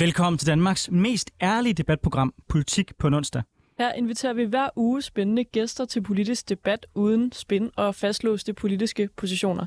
[0.00, 3.42] Velkommen til Danmarks mest ærlige debatprogram, Politik på onsdag.
[3.78, 9.08] Her inviterer vi hver uge spændende gæster til politisk debat uden spin og fastlåste politiske
[9.16, 9.66] positioner.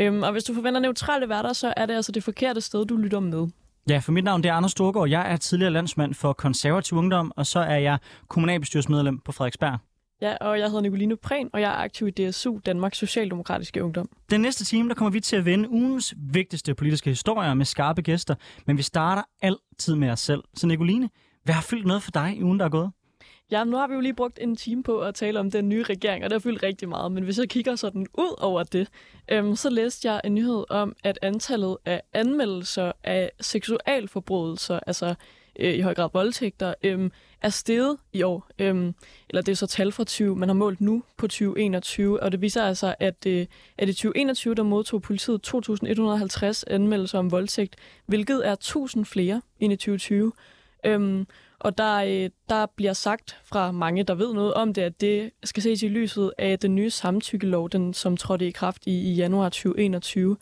[0.00, 2.96] Øhm, og hvis du forventer neutrale værter, så er det altså det forkerte sted, du
[2.96, 3.46] lytter med.
[3.88, 5.08] Ja, for mit navn det er Anders Storgård.
[5.08, 9.78] Jeg er tidligere landsmand for konservativ ungdom, og så er jeg kommunalbestyrelsesmedlem på Frederiksberg.
[10.24, 14.08] Ja, og jeg hedder Nicoline Prehn, og jeg er aktiv i DSU, Danmarks Socialdemokratiske Ungdom.
[14.30, 18.02] Den næste time, der kommer vi til at vende ugens vigtigste politiske historier med skarpe
[18.02, 18.34] gæster,
[18.66, 20.42] men vi starter altid med os selv.
[20.54, 21.10] Så Nicoline,
[21.42, 22.90] hvad har fyldt noget for dig i ugen, der er gået?
[23.50, 25.82] Ja, nu har vi jo lige brugt en time på at tale om den nye
[25.82, 27.12] regering, og det har fyldt rigtig meget.
[27.12, 28.88] Men hvis jeg kigger sådan ud over det,
[29.30, 35.14] øhm, så læste jeg en nyhed om, at antallet af anmeldelser af seksualforbrydelser, altså
[35.58, 37.10] øh, i høj grad voldtægter, øh,
[37.44, 38.48] er steget i år.
[38.58, 38.94] Øhm,
[39.28, 42.40] eller det er så tal fra 20, man har målt nu på 2021, og det
[42.40, 43.46] viser altså, at, øh,
[43.78, 48.56] at i 2021, der modtog politiet 2.150 anmeldelser om voldtægt, hvilket er
[48.96, 50.32] 1.000 flere end i 2020.
[50.86, 51.26] Øhm,
[51.58, 55.30] og der, øh, der bliver sagt fra mange, der ved noget om det, at det
[55.44, 59.14] skal ses i lyset af den nye samtykkelov, den, som trådte i kraft i, i
[59.14, 60.36] januar 2021.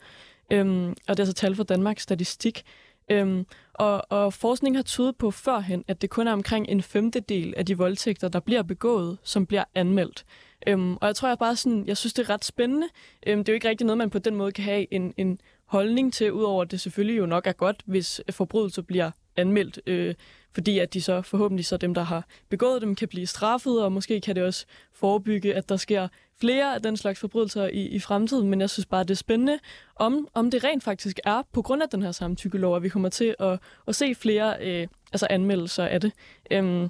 [0.51, 2.63] Øhm, og det er altså tal fra Danmarks Statistik.
[3.09, 7.53] Øhm, og, og forskning har tydet på førhen, at det kun er omkring en femtedel
[7.57, 10.25] af de voldtægter, der bliver begået, som bliver anmeldt.
[10.67, 12.87] Øhm, og jeg tror jeg bare sådan, jeg synes det er ret spændende.
[13.27, 15.39] Øhm, det er jo ikke rigtig noget, man på den måde kan have en, en
[15.65, 20.15] holdning til, udover at det selvfølgelig jo nok er godt, hvis forbrydelser bliver anmeldt, øh,
[20.53, 23.91] fordi at de så forhåbentlig så dem, der har begået dem, kan blive straffet, og
[23.91, 26.07] måske kan det også forebygge, at der sker
[26.41, 29.59] flere af den slags forbrydelser i, i fremtiden, men jeg synes bare, det er spændende,
[29.95, 33.09] om, om det rent faktisk er på grund af den her samtykkelov, at vi kommer
[33.09, 36.11] til at, at se flere øh, altså anmeldelser af det.
[36.51, 36.89] Øhm,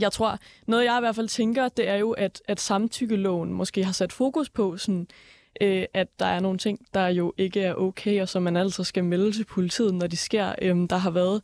[0.00, 3.84] jeg tror, noget jeg i hvert fald tænker, det er jo, at, at samtykkeloven måske
[3.84, 5.06] har sat fokus på sådan,
[5.60, 8.84] øh, at der er nogle ting, der jo ikke er okay, og som man altså
[8.84, 10.54] skal melde til politiet, når de sker.
[10.62, 11.42] Øhm, der har været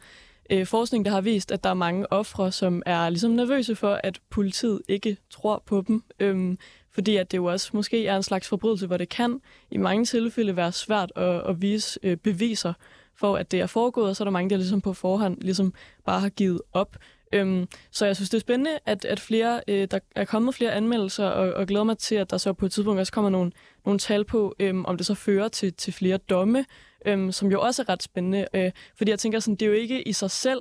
[0.51, 4.01] øh, forskning, der har vist, at der er mange ofre, som er ligesom nervøse for,
[4.05, 6.03] at politiet ikke tror på dem.
[6.21, 6.59] Øhm,
[6.97, 9.41] fordi at det jo også måske er en slags forbrydelse, hvor det kan
[9.71, 12.73] i mange tilfælde være svært at, at vise øh, beviser
[13.15, 15.75] for, at det er foregået, og så er der mange, der ligesom på forhånd ligesom
[16.07, 16.97] bare har givet op.
[17.33, 20.73] Øhm, så jeg synes, det er spændende, at, at flere, øh, der er kommet flere
[20.73, 23.53] anmeldelser, og, og glæder mig til, at der så på et tidspunkt også kommer nogle,
[23.85, 26.65] nogle tal på, øhm, om det så fører til, til flere domme,
[27.07, 28.47] øhm, som jo også er ret spændende.
[28.55, 30.61] Øh, fordi jeg tænker sådan, det er jo ikke i sig selv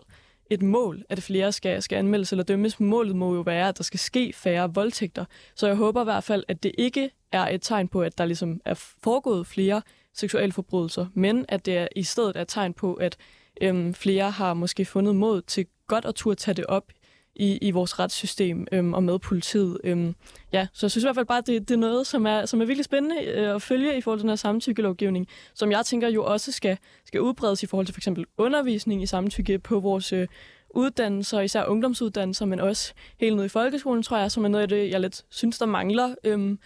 [0.49, 2.79] et mål, at flere skal, skal anmeldes eller dømmes.
[2.79, 5.25] Målet må jo være, at der skal ske færre voldtægter.
[5.55, 8.25] Så jeg håber i hvert fald, at det ikke er et tegn på, at der
[8.25, 8.73] ligesom er
[9.03, 9.81] foregået flere
[10.13, 13.17] seksuelle forbrydelser, men at det er i stedet er et tegn på, at
[13.61, 16.91] øhm, flere har måske fundet mod til godt at turde tage det op
[17.35, 19.77] i, i vores retssystem øhm, og med politiet.
[19.83, 20.15] Øhm,
[20.53, 22.45] ja, så jeg synes i hvert fald bare, at det, det er noget, som er,
[22.45, 25.85] som er virkelig spændende øh, at følge i forhold til den her samtykkelovgivning, som jeg
[25.85, 29.79] tænker jo også skal, skal udbredes i forhold til for eksempel undervisning i samtykke på
[29.79, 30.27] vores øh,
[30.69, 34.69] uddannelser, især ungdomsuddannelser, men også helt ned i folkeskolen, tror jeg, som er noget af
[34.69, 36.15] det, jeg lidt synes, der mangler.
[36.23, 36.59] Øhm,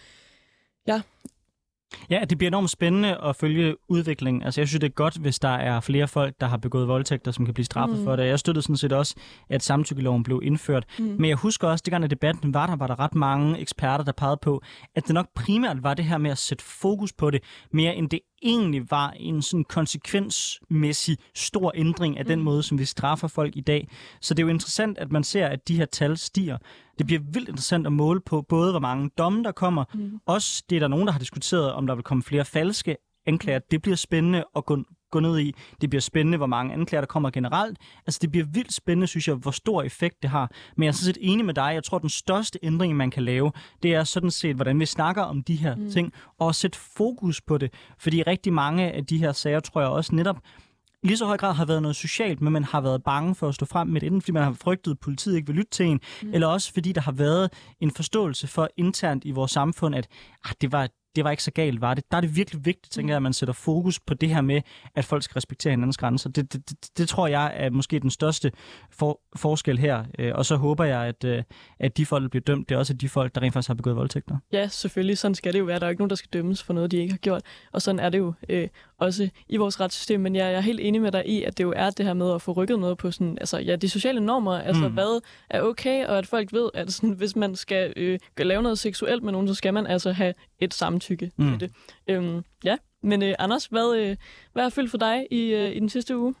[0.86, 1.00] ja,
[2.10, 4.42] Ja, det bliver enormt spændende at følge udviklingen.
[4.42, 7.30] Altså, jeg synes, det er godt, hvis der er flere folk, der har begået voldtægter,
[7.32, 8.04] som kan blive straffet mm.
[8.04, 8.26] for det.
[8.26, 9.14] Jeg støttede sådan set også,
[9.48, 10.84] at samtykkeloven blev indført.
[10.98, 11.04] Mm.
[11.04, 14.04] Men jeg husker også, det gang, at debatten var der, var der ret mange eksperter,
[14.04, 14.62] der pegede på,
[14.94, 17.42] at det nok primært var det her med at sætte fokus på det,
[17.72, 22.44] mere end det egentlig var en sådan konsekvensmæssig stor ændring af den mm.
[22.44, 23.88] måde, som vi straffer folk i dag.
[24.20, 26.58] Så det er jo interessant, at man ser, at de her tal stiger.
[26.98, 29.84] Det bliver vildt interessant at måle på både, hvor mange domme der kommer.
[29.94, 30.20] Mm.
[30.26, 32.96] Også det er der nogen, der har diskuteret, om der vil komme flere falske
[33.26, 33.58] anklager.
[33.70, 34.78] Det bliver spændende at gå,
[35.10, 35.54] gå ned i.
[35.80, 37.78] Det bliver spændende, hvor mange anklager der kommer generelt.
[38.06, 40.50] Altså, det bliver vildt spændende, synes jeg, hvor stor effekt det har.
[40.76, 41.70] Men jeg er sådan set enig med dig.
[41.74, 43.52] Jeg tror, den største ændring, man kan lave,
[43.82, 45.90] det er sådan set, hvordan vi snakker om de her mm.
[45.90, 47.72] ting, og sætte fokus på det.
[47.98, 50.36] Fordi rigtig mange af de her sager, tror jeg også netop,
[51.02, 53.54] lige så høj grad har været noget socialt, men man har været bange for at
[53.54, 55.86] stå frem med det, enten fordi man har frygtet, at politiet ikke vil lytte til
[55.86, 56.34] en, mm.
[56.34, 60.08] eller også fordi der har været en forståelse for internt i vores samfund, at
[60.44, 62.04] ah, det var det var ikke så galt, var det?
[62.10, 64.60] Der er det virkelig vigtigt, tænker jeg, at man sætter fokus på det her med,
[64.94, 66.30] at folk skal respektere hinandens grænser.
[66.30, 68.52] Det, det, det, det tror jeg er måske den største
[68.90, 70.04] for, forskel her.
[70.18, 71.42] Øh, og så håber jeg, at, øh,
[71.78, 73.74] at de folk, der bliver dømt, det er også de folk, der rent faktisk har
[73.74, 74.36] begået voldtægter.
[74.52, 75.18] Ja, selvfølgelig.
[75.18, 75.78] Sådan skal det jo være.
[75.78, 77.42] Der er jo ikke nogen, der skal dømmes for noget, de ikke har gjort.
[77.72, 78.68] Og sådan er det jo øh,
[78.98, 80.20] også i vores retssystem.
[80.20, 82.14] Men jeg, jeg er helt enig med dig i, at det jo er det her
[82.14, 84.58] med at få rykket noget på sådan, altså, ja, de sociale normer.
[84.58, 84.94] Altså, mm.
[84.94, 85.20] hvad
[85.50, 89.22] er okay, og at folk ved, at sådan, hvis man skal øh, lave noget seksuelt
[89.22, 91.50] med nogen, så skal man altså have et samtykke mm.
[91.50, 91.72] til det.
[92.08, 94.16] Øhm, ja, men øh, Anders, hvad, øh,
[94.52, 96.34] hvad har fyldt for dig i, øh, i den sidste uge?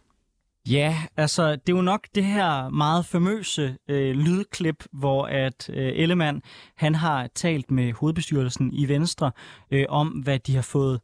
[0.68, 5.92] Ja, altså det er jo nok det her meget famøse øh, lydklip, hvor at øh,
[5.94, 6.42] Ellemann
[6.76, 9.32] han har talt med hovedbestyrelsen i Venstre
[9.70, 11.00] øh, om, hvad de har fået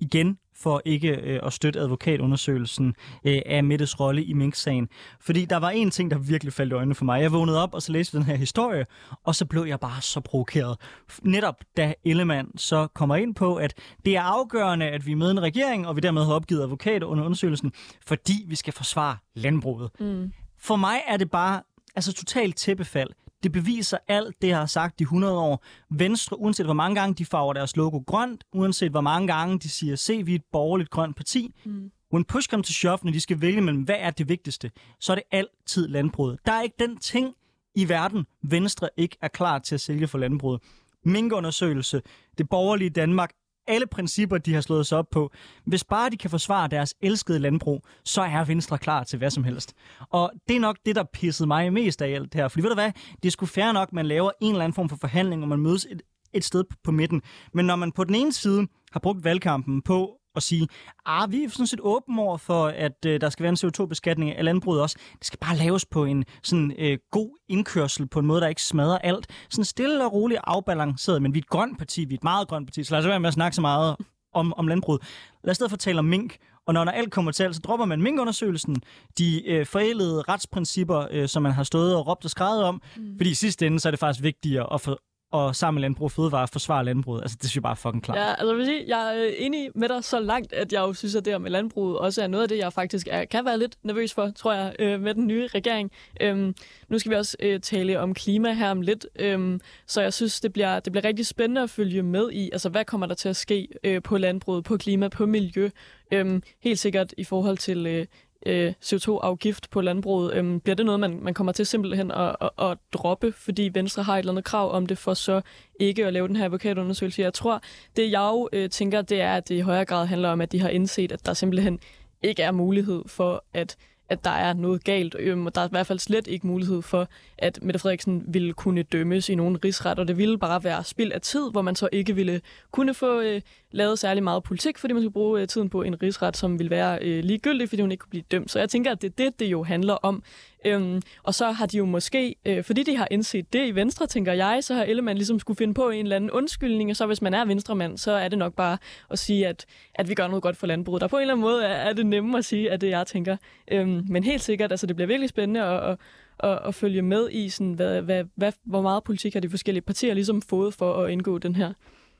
[0.00, 2.94] igen for ikke øh, at støtte advokatundersøgelsen
[3.24, 4.88] øh, af Mettes rolle i Mink-sagen.
[5.20, 7.22] Fordi der var en ting, der virkelig faldt i øjnene for mig.
[7.22, 8.86] Jeg vågnede op, og så læste den her historie,
[9.24, 10.76] og så blev jeg bare så provokeret.
[11.22, 13.74] Netop da Ellemann så kommer ind på, at
[14.04, 17.02] det er afgørende, at vi er med en regering, og vi dermed har opgivet advokat
[17.02, 17.72] under undersøgelsen,
[18.06, 19.90] fordi vi skal forsvare landbruget.
[20.00, 20.32] Mm.
[20.58, 21.62] For mig er det bare
[21.96, 23.10] altså totalt tæppefald.
[23.42, 25.64] Det beviser alt det, jeg har sagt i 100 år.
[25.90, 29.68] Venstre, uanset hvor mange gange de farver deres logo grønt, uanset hvor mange gange de
[29.68, 31.54] siger, se, vi er et borgerligt grønt parti.
[31.64, 31.90] Mm.
[32.12, 34.70] When push comes to shove, når de skal vælge mellem, hvad er det vigtigste,
[35.00, 36.38] så er det altid landbruget.
[36.46, 37.34] Der er ikke den ting
[37.74, 40.62] i verden, Venstre ikke er klar til at sælge for landbruget.
[41.04, 42.02] Minkundersøgelse,
[42.38, 43.32] det borgerlige Danmark,
[43.66, 45.30] alle principper, de har slået sig op på.
[45.66, 49.44] Hvis bare de kan forsvare deres elskede landbrug, så er Venstre klar til hvad som
[49.44, 49.74] helst.
[50.10, 52.48] Og det er nok det, der pissede mig mest af alt her.
[52.48, 52.92] Fordi ved du hvad,
[53.22, 55.58] det skulle fair nok, at man laver en eller anden form for forhandling, og man
[55.58, 56.02] mødes et,
[56.32, 57.22] et sted på midten.
[57.54, 60.68] Men når man på den ene side har brugt valgkampen på at sige,
[61.06, 64.36] ah, vi er sådan set åbne over for, at øh, der skal være en CO2-beskatning
[64.36, 64.96] af landbruget også.
[65.18, 68.62] Det skal bare laves på en sådan øh, god indkørsel, på en måde, der ikke
[68.62, 69.26] smadrer alt.
[69.50, 72.48] Sådan stille og roligt afbalanceret, men vi er et grønt parti, vi er et meget
[72.48, 73.96] grønt parti, så lad os være med at snakke så meget
[74.34, 75.02] om, om landbruget.
[75.44, 76.36] Lad os stedet for tale om mink,
[76.66, 78.76] og når, når alt kommer til alt, så dropper man minkundersøgelsen,
[79.18, 83.16] de øh, forældede retsprincipper, øh, som man har stået og råbt og skrevet om, mm.
[83.16, 84.96] fordi i sidste ende, så er det faktisk vigtigere at få,
[85.30, 87.22] og sammen med Landbrug og Fødevare forsvare landbruget.
[87.22, 88.18] Altså, det synes jeg bare er fucking klart.
[88.18, 91.14] Ja, altså, vil sige, jeg er enig med dig så langt, at jeg jo synes,
[91.14, 93.58] at det her med landbruget også er noget af det, jeg faktisk er, kan være
[93.58, 95.90] lidt nervøs for, tror jeg, øh, med den nye regering.
[96.20, 96.54] Øhm,
[96.88, 100.40] nu skal vi også øh, tale om klima her om lidt, øhm, så jeg synes,
[100.40, 103.28] det bliver, det bliver rigtig spændende at følge med i, altså hvad kommer der til
[103.28, 105.70] at ske øh, på landbruget, på klima, på miljø,
[106.12, 108.06] øhm, helt sikkert i forhold til øh,
[108.46, 110.34] øh, CO2-afgift på landbruget.
[110.34, 114.02] Øhm, bliver det noget, man, man kommer til simpelthen at, at, at droppe, fordi Venstre
[114.02, 115.40] har et eller andet krav om det, for så
[115.80, 117.22] ikke at lave den her advokatundersøgelse?
[117.22, 117.62] Jeg tror,
[117.96, 120.52] det jeg jo øh, tænker, det er, at det i højere grad handler om, at
[120.52, 121.78] de har indset, at der simpelthen
[122.22, 123.76] ikke er mulighed for, at
[124.10, 126.82] at der er noget galt, øhm, og der er i hvert fald slet ikke mulighed
[126.82, 127.08] for,
[127.38, 131.12] at Mette Frederiksen ville kunne dømmes i nogen rigsret, og det ville bare være spild
[131.12, 132.40] af tid, hvor man så ikke ville
[132.70, 133.40] kunne få øh,
[133.70, 136.70] lavet særlig meget politik, fordi man skulle bruge øh, tiden på en rigsret, som ville
[136.70, 138.50] være øh, ligegyldig, fordi hun ikke kunne blive dømt.
[138.50, 140.22] Så jeg tænker, at det er det, det jo handler om.
[140.64, 144.06] Øhm, og så har de jo måske, øh, fordi de har indset det i Venstre,
[144.06, 147.06] tænker jeg, så har Ellemann ligesom skulle finde på en eller anden undskyldning, og så
[147.06, 148.78] hvis man er venstremand, så er det nok bare
[149.10, 151.00] at sige, at, at vi gør noget godt for landbruget.
[151.00, 153.06] Der på en eller anden måde er, er det nemmere at sige, at det jeg
[153.06, 153.36] tænker.
[153.70, 155.98] Øhm, men helt sikkert, altså det bliver virkelig spændende at, at,
[156.38, 159.82] at, at følge med i, sådan, hvad, hvad, hvad, hvor meget politik har de forskellige
[159.82, 161.72] partier ligesom fået for at indgå den her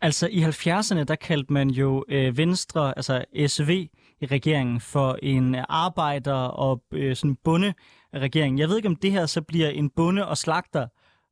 [0.02, 3.70] Altså i 70'erne, der kaldte man jo øh, Venstre, altså SV
[4.20, 7.75] i regeringen, for en arbejder- og øh, sådan bunde
[8.15, 8.59] regering.
[8.59, 10.87] Jeg ved ikke, om det her så bliver en bonde- og slagter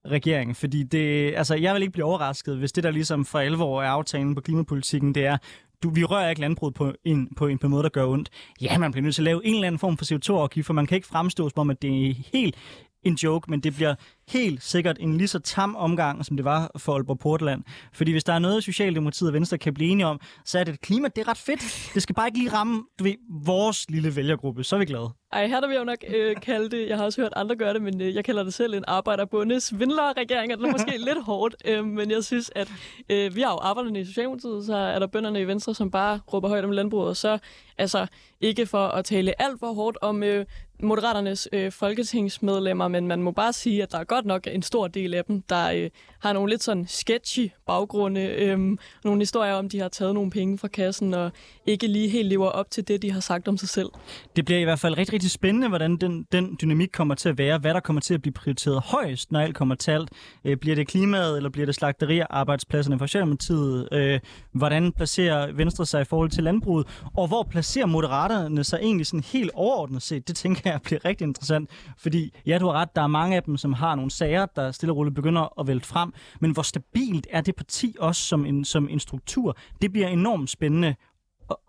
[0.06, 3.64] regering, fordi det, altså, jeg vil ikke blive overrasket, hvis det der ligesom for 11
[3.64, 5.36] år er aftalen på klimapolitikken, det er,
[5.82, 8.30] du, vi rører ikke landbruget på en, på en, på en måde, der gør ondt.
[8.60, 10.86] Ja, man bliver nødt til at lave en eller anden form for CO2-afgift, for man
[10.86, 12.56] kan ikke fremstå som om, at det er helt
[13.02, 13.94] en joke, men det bliver
[14.28, 17.62] helt sikkert en lige så tam omgang, som det var for Aalborg Portland.
[17.92, 20.72] Fordi hvis der er noget, Socialdemokratiet og Venstre kan blive enige om, så er det,
[20.72, 21.90] at klima det er ret fedt.
[21.94, 24.64] Det skal bare ikke lige ramme du ved, vores lille vælgergruppe.
[24.64, 25.10] Så er vi glade.
[25.32, 27.56] Ej, her der vil jeg jo nok øh, kalde det, jeg har også hørt andre
[27.56, 30.52] gøre det, men øh, jeg kalder det selv en arbejderbundes svindlerregering.
[30.52, 32.72] Det er måske lidt hårdt, øh, men jeg synes, at
[33.10, 36.20] øh, vi har jo arbejderne i Socialdemokratiet, så er der bønderne i Venstre, som bare
[36.32, 37.38] råber højt om landbruget, og så
[37.78, 38.06] altså
[38.40, 40.46] ikke for at tale alt for hårdt om øh,
[40.82, 44.88] Moderaternes øh, folketingsmedlemmer, men man må bare sige, at der er godt nok en stor
[44.88, 48.20] del af dem, der øh, har nogle lidt sådan sketchy baggrunde.
[48.20, 48.58] Øh,
[49.04, 51.32] nogle historier om, de har taget nogle penge fra kassen og
[51.66, 53.88] ikke lige helt lever op til det, de har sagt om sig selv.
[54.36, 57.38] Det bliver i hvert fald rigtig, rigtig spændende, hvordan den, den dynamik kommer til at
[57.38, 57.58] være.
[57.58, 60.10] Hvad der kommer til at blive prioriteret højst, når alt kommer til alt.
[60.44, 63.88] Øh, bliver det klimaet, eller bliver det slagterier, arbejdspladserne for Socialdemokratiet?
[63.92, 64.20] Øh,
[64.52, 66.86] hvordan placerer Venstre sig i forhold til landbruget?
[67.16, 70.28] Og hvor placerer Moderaterne sig egentlig sådan helt overordnet set?
[70.28, 73.42] Det tænker her bliver rigtig interessant, fordi ja, du har ret, der er mange af
[73.42, 76.62] dem, som har nogle sager, der stille og roligt begynder at vælte frem, men hvor
[76.62, 79.56] stabilt er det parti også som en, som en struktur?
[79.82, 80.94] Det bliver enormt spændende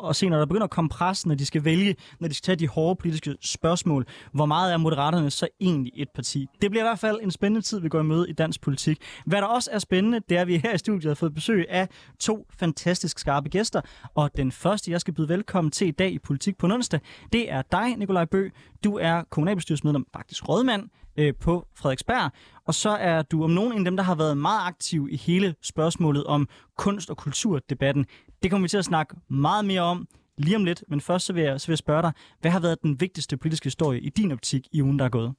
[0.10, 2.46] at se, når der begynder at komme pres, når de skal vælge, når de skal
[2.46, 6.48] tage de hårde politiske spørgsmål, hvor meget er Moderaterne så egentlig et parti?
[6.62, 9.02] Det bliver i hvert fald en spændende tid, vi går i møde i dansk politik.
[9.26, 11.66] Hvad der også er spændende, det er, at vi her i studiet har fået besøg
[11.70, 13.82] af to fantastisk skarpe gæster,
[14.16, 17.00] og den første, jeg skal byde velkommen til i dag i Politik på onsdag,
[17.34, 18.50] det er dig, Nikolaj Bø.
[18.84, 20.90] Du er kommunalbestyrelsesmedlem, faktisk rådmand,
[21.20, 22.32] øh, på Frederiksberg.
[22.66, 25.18] Og så er du om nogen en af dem, der har været meget aktiv i
[25.18, 28.06] hele spørgsmålet om kunst- og kulturdebatten.
[28.44, 30.08] Det kommer vi til at snakke meget mere om
[30.38, 32.12] lige om lidt, men først så vil jeg, så vil jeg spørge dig,
[32.42, 35.34] hvad har været den vigtigste politiske historie i din optik i ugen, der er gået?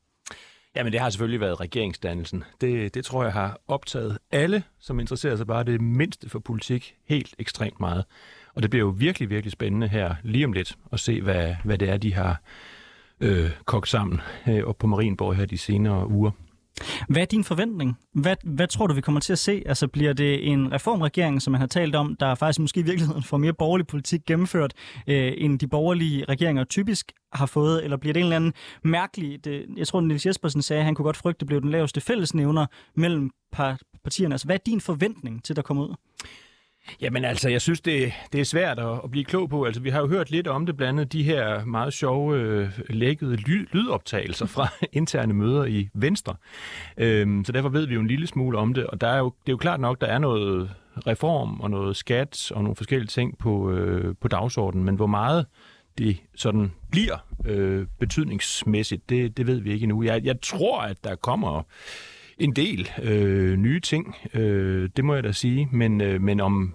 [0.77, 2.45] Jamen, det har selvfølgelig været regeringsdannelsen.
[2.61, 6.95] Det, det tror jeg har optaget alle, som interesserer sig bare det mindste for politik,
[7.07, 8.05] helt ekstremt meget.
[8.55, 11.79] Og det bliver jo virkelig, virkelig spændende her lige om lidt at se, hvad, hvad
[11.79, 12.43] det er, de har
[13.21, 16.31] øh, kogt sammen øh, op på Marienborg her de senere uger.
[17.09, 17.99] Hvad er din forventning?
[18.15, 19.63] Hvad, hvad tror du, vi kommer til at se?
[19.67, 23.23] Altså bliver det en reformregering, som man har talt om, der faktisk måske i virkeligheden
[23.23, 24.75] får mere borgerlig politik gennemført,
[25.07, 27.85] øh, end de borgerlige regeringer typisk har fået?
[27.85, 28.53] Eller bliver det en eller anden
[28.85, 29.45] mærkelig...
[29.45, 31.71] Det, jeg tror, Niels Jespersen sagde, at han kunne godt frygte, at det blev den
[31.71, 34.35] laveste fællesnævner mellem par, partierne.
[34.35, 35.95] Altså hvad er din forventning til, der kommer ud?
[37.01, 39.65] Jamen altså, jeg synes, det, det er svært at, at blive klog på.
[39.65, 42.69] Altså, vi har jo hørt lidt om det, blandt andet de her meget sjove øh,
[42.89, 46.35] lækkede ly, lydoptagelser fra interne møder i Venstre.
[46.97, 49.25] Øhm, så derfor ved vi jo en lille smule om det, og der er jo,
[49.25, 50.71] det er jo klart nok, der er noget
[51.07, 55.47] reform og noget skat og nogle forskellige ting på, øh, på dagsordenen, men hvor meget
[55.99, 60.03] det sådan bliver øh, betydningsmæssigt, det, det ved vi ikke endnu.
[60.03, 61.63] Jeg, jeg tror, at der kommer
[62.39, 66.75] en del øh, nye ting, øh, det må jeg da sige, men, øh, men om,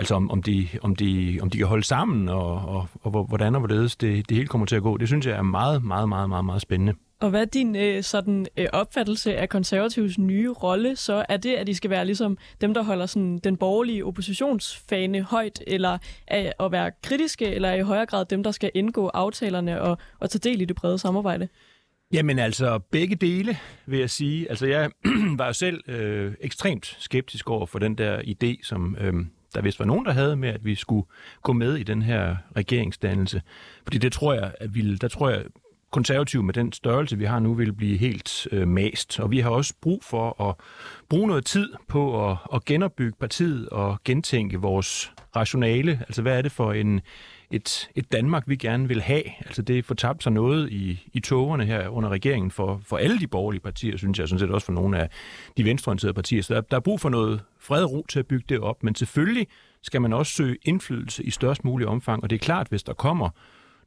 [0.00, 3.54] altså om, om, de, om, de, om de kan holde sammen, og, og, og hvordan
[3.54, 6.08] og hvorledes det, det hele kommer til at gå, det synes jeg er meget, meget,
[6.08, 6.94] meget, meget, meget spændende.
[7.20, 10.96] Og hvad er din øh, sådan, øh, opfattelse af konservativs nye rolle?
[10.96, 15.22] Så er det, at de skal være ligesom dem, der holder sådan, den borgerlige oppositionsfane
[15.22, 19.80] højt, eller at, at være kritiske, eller i højere grad dem, der skal indgå aftalerne
[19.80, 21.48] og, og tage del i det brede samarbejde?
[22.12, 24.48] Jamen altså, begge dele, vil jeg sige.
[24.48, 24.90] Altså, jeg
[25.38, 29.14] var jo selv øh, ekstremt skeptisk over for den der idé, som øh,
[29.54, 31.06] der vist var nogen, der havde med, at vi skulle
[31.42, 33.42] gå med i den her regeringsdannelse.
[33.82, 35.44] Fordi det tror jeg, at vi, der tror jeg,
[35.90, 39.20] konservative med den størrelse, vi har nu, vil blive helt øh, mast.
[39.20, 40.54] Og vi har også brug for at
[41.08, 45.98] bruge noget tid på at, at genopbygge partiet og gentænke vores rationale.
[46.00, 47.00] Altså, hvad er det for en,
[47.50, 49.22] et, et Danmark, vi gerne vil have.
[49.40, 53.26] Altså det fortabte sig noget i, i togerne her under regeringen for, for alle de
[53.26, 55.10] borgerlige partier, synes jeg, sådan set også for nogle af
[55.56, 56.42] de venstreorienterede partier.
[56.42, 58.82] Så der, der er brug for noget fred og ro til at bygge det op,
[58.82, 59.46] men selvfølgelig
[59.82, 62.92] skal man også søge indflydelse i størst mulig omfang, og det er klart, hvis der
[62.92, 63.28] kommer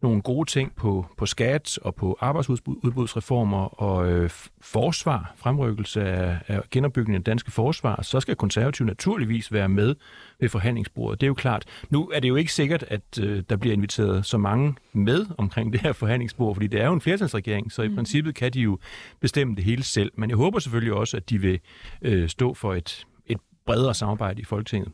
[0.03, 4.29] nogle gode ting på, på skat og på arbejdsudbudsreformer og øh,
[4.62, 9.95] forsvar, fremrykkelse af, af genopbygningen af danske forsvar, så skal konservative naturligvis være med
[10.39, 11.22] ved forhandlingsbordet.
[11.22, 11.65] Det er jo klart.
[11.89, 15.74] Nu er det jo ikke sikkert, at øh, der bliver inviteret så mange med omkring
[15.74, 17.95] det her forhandlingsbord, fordi det er jo en flertalsregering, så i mm.
[17.95, 18.79] princippet kan de jo
[19.19, 20.12] bestemme det hele selv.
[20.15, 21.60] Men jeg håber selvfølgelig også, at de vil
[22.01, 24.91] øh, stå for et, et bredere samarbejde i Folketinget.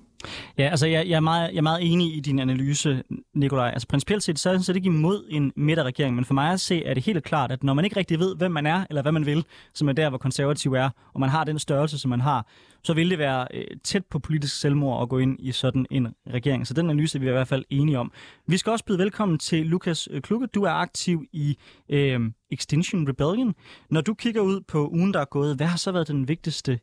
[0.57, 3.69] Ja, altså jeg, jeg, er meget, jeg er meget enig i din analyse, Nikolaj.
[3.69, 6.85] Altså principielt set, så er det ikke imod en midterregering, men for mig at se,
[6.85, 9.11] er det helt klart, at når man ikke rigtig ved, hvem man er, eller hvad
[9.11, 12.21] man vil, som er der, hvor konservativ er, og man har den størrelse, som man
[12.21, 12.47] har,
[12.83, 16.07] så vil det være øh, tæt på politisk selvmord at gå ind i sådan en
[16.33, 16.67] regering.
[16.67, 18.11] Så den analyse er vi i hvert fald enige om.
[18.47, 20.47] Vi skal også byde velkommen til Lukas øh, Klukke.
[20.47, 21.57] Du er aktiv i
[21.89, 22.19] øh,
[22.51, 23.55] Extinction Rebellion.
[23.89, 26.79] Når du kigger ud på ugen, der er gået, hvad har så været den vigtigste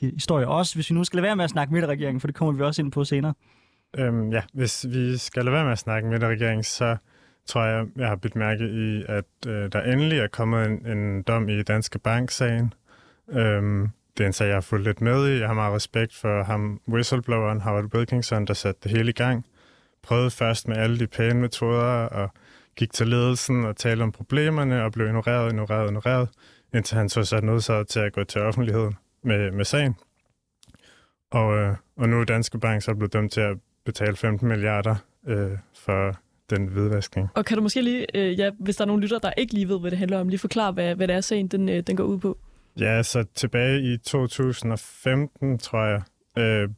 [0.00, 0.48] historie.
[0.48, 2.62] Også hvis vi nu skal lade være med at snakke midterregering, for det kommer vi
[2.62, 3.34] også ind på senere.
[3.98, 6.96] Øhm, ja, hvis vi skal lade være med at snakke midterregering, så
[7.46, 11.22] tror jeg, jeg har bidt mærke i, at øh, der endelig er kommet en, en
[11.22, 12.74] dom i Danske Bank-sagen.
[13.30, 15.38] Øhm, det er en sag, jeg har fulgt lidt med i.
[15.38, 19.46] Jeg har meget respekt for ham, whistlebloweren Howard Wilkinson, der satte det hele i gang.
[20.02, 22.30] Prøvede først med alle de pæne metoder og
[22.76, 26.28] gik til ledelsen og talte om problemerne og blev ignoreret, ignoreret, ignoreret,
[26.74, 29.94] indtil han så satte nødsaget til at gå til offentligheden med, med sagen.
[31.30, 34.96] Og, øh, og nu er Danske Bank så blevet dømt til at betale 15 milliarder
[35.26, 36.16] øh, for
[36.50, 37.28] den hvidvaskning.
[37.34, 39.68] Og kan du måske lige, øh, ja, hvis der er nogle lytter, der ikke lige
[39.68, 41.96] ved, hvad det handler om, lige forklare, hvad, hvad det er, sagen den, øh, den
[41.96, 42.38] går ud på?
[42.78, 46.02] Ja, så tilbage i 2015, tror jeg,
[46.38, 46.68] øh,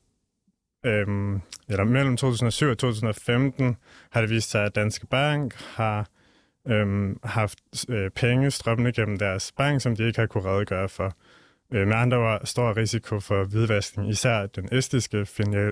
[0.86, 1.06] øh,
[1.68, 3.76] eller mellem 2007 og 2015,
[4.10, 6.08] har det vist sig, at Danske Bank har
[6.68, 7.58] øh, haft
[7.88, 11.16] øh, penge strømmende gennem deres bank, som de ikke har kunne redegøre for.
[11.72, 15.26] Øh, med andre ord stor risiko for hvidvaskning, især den estiske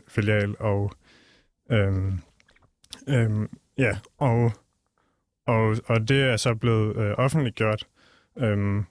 [0.09, 0.93] filial, og,
[1.71, 2.19] øhm,
[3.09, 4.53] øhm, ja, og,
[5.47, 7.87] og, og det er så blevet øh, offentliggjort,
[8.39, 8.85] øhm,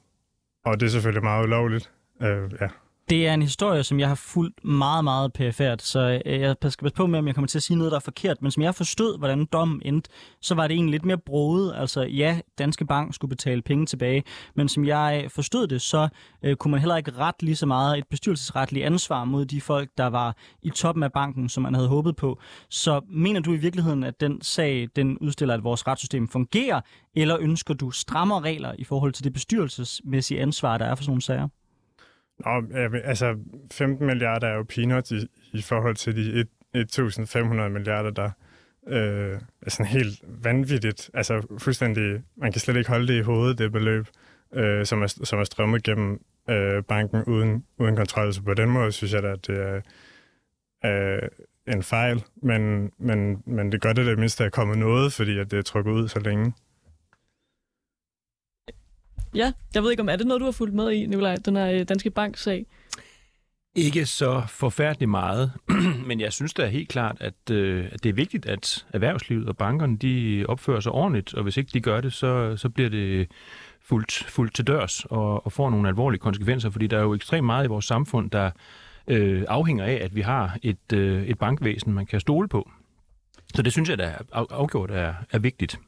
[0.66, 1.92] og det er selvfølgelig meget ulovligt.
[2.22, 2.68] Øh, ja.
[3.12, 6.84] Det er en historie, som jeg har fulgt meget, meget perifært, så øh, jeg skal
[6.84, 8.42] passe på med, om jeg kommer til at sige noget, der er forkert.
[8.42, 10.10] Men som jeg forstod, hvordan dommen endte,
[10.42, 11.74] så var det egentlig lidt mere broet.
[11.78, 14.24] Altså ja, Danske Bank skulle betale penge tilbage,
[14.56, 16.08] men som jeg forstod det, så
[16.44, 19.90] øh, kunne man heller ikke ret lige så meget et bestyrelsesretligt ansvar mod de folk,
[19.98, 22.40] der var i toppen af banken, som man havde håbet på.
[22.70, 26.82] Så mener du i virkeligheden, at den sag, den udstiller, at vores retssystem fungerer,
[27.16, 31.12] eller ønsker du strammere regler i forhold til det bestyrelsesmæssige ansvar, der er for sådan
[31.12, 31.48] nogle sager?
[32.46, 33.38] Nå, altså
[33.72, 36.46] 15 milliarder er jo peanuts i, i forhold til de
[36.76, 38.30] 1.500 milliarder, der
[38.88, 41.10] øh, er sådan helt vanvittigt.
[41.14, 44.08] Altså fuldstændig, man kan slet ikke holde det i hovedet, det beløb,
[44.54, 48.34] øh, som, er, som er strømmet gennem øh, banken uden, uden kontrol.
[48.34, 49.82] Så på den måde synes jeg at det er,
[50.86, 51.30] øh,
[51.68, 55.52] en fejl, men, men, men det gør det det mindste er kommet noget, fordi at
[55.52, 56.54] det er trukket ud så længe.
[59.36, 61.56] Ja, jeg ved ikke, om er det noget, du har fulgt med i, Nikolaj, den
[61.56, 62.66] her øh, Danske Bank-sag?
[63.76, 65.52] Ikke så forfærdeligt meget,
[66.08, 69.58] men jeg synes da helt klart, at, øh, at det er vigtigt, at erhvervslivet og
[69.58, 73.28] bankerne de opfører sig ordentligt, og hvis ikke de gør det, så, så bliver det
[73.82, 77.46] fuldt, fuldt til dørs og, og får nogle alvorlige konsekvenser, fordi der er jo ekstremt
[77.46, 78.52] meget i vores samfund, der
[79.08, 82.72] øh, afhænger af, at vi har et, øh, et bankvæsen, man kan stole på.
[83.56, 85.80] Så det synes jeg, da er afgjort er, er vigtigt.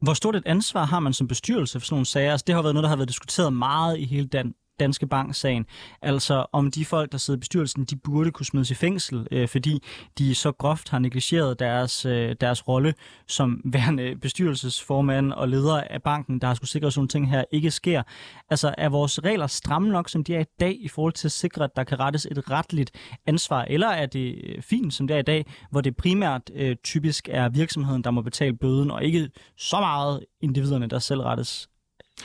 [0.00, 2.32] Hvor stort et ansvar har man som bestyrelse for sådan nogle sager?
[2.32, 5.66] Altså, det har været noget, der har været diskuteret meget i hele Dan Danske Bank-sagen.
[6.02, 9.48] Altså om de folk, der sidder i bestyrelsen, de burde kunne smides i fængsel, øh,
[9.48, 9.82] fordi
[10.18, 12.94] de så groft har negligeret deres, øh, deres rolle
[13.26, 17.44] som værende bestyrelsesformand og leder af banken, der har skulle sikre, at sådan ting her
[17.52, 18.02] ikke sker.
[18.50, 21.32] Altså er vores regler stramme nok, som de er i dag, i forhold til at
[21.32, 22.90] sikre, at der kan rettes et retligt
[23.26, 26.76] ansvar, eller er det øh, fint, som det er i dag, hvor det primært øh,
[26.84, 31.68] typisk er virksomheden, der må betale bøden, og ikke så meget individerne, der selv rettes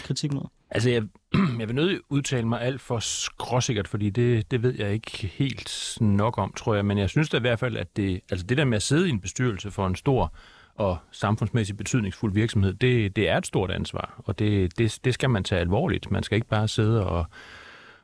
[0.03, 0.43] kritik mod?
[0.69, 1.03] Altså, jeg,
[1.59, 5.97] jeg vil nødig udtale mig alt for skråsikkert, fordi det, det ved jeg ikke helt
[6.01, 6.85] nok om, tror jeg.
[6.85, 9.07] Men jeg synes da i hvert fald, at det, altså det der med at sidde
[9.07, 10.33] i en bestyrelse for en stor
[10.75, 15.29] og samfundsmæssigt betydningsfuld virksomhed, det, det er et stort ansvar, og det, det, det skal
[15.29, 16.11] man tage alvorligt.
[16.11, 17.25] Man skal ikke bare sidde og,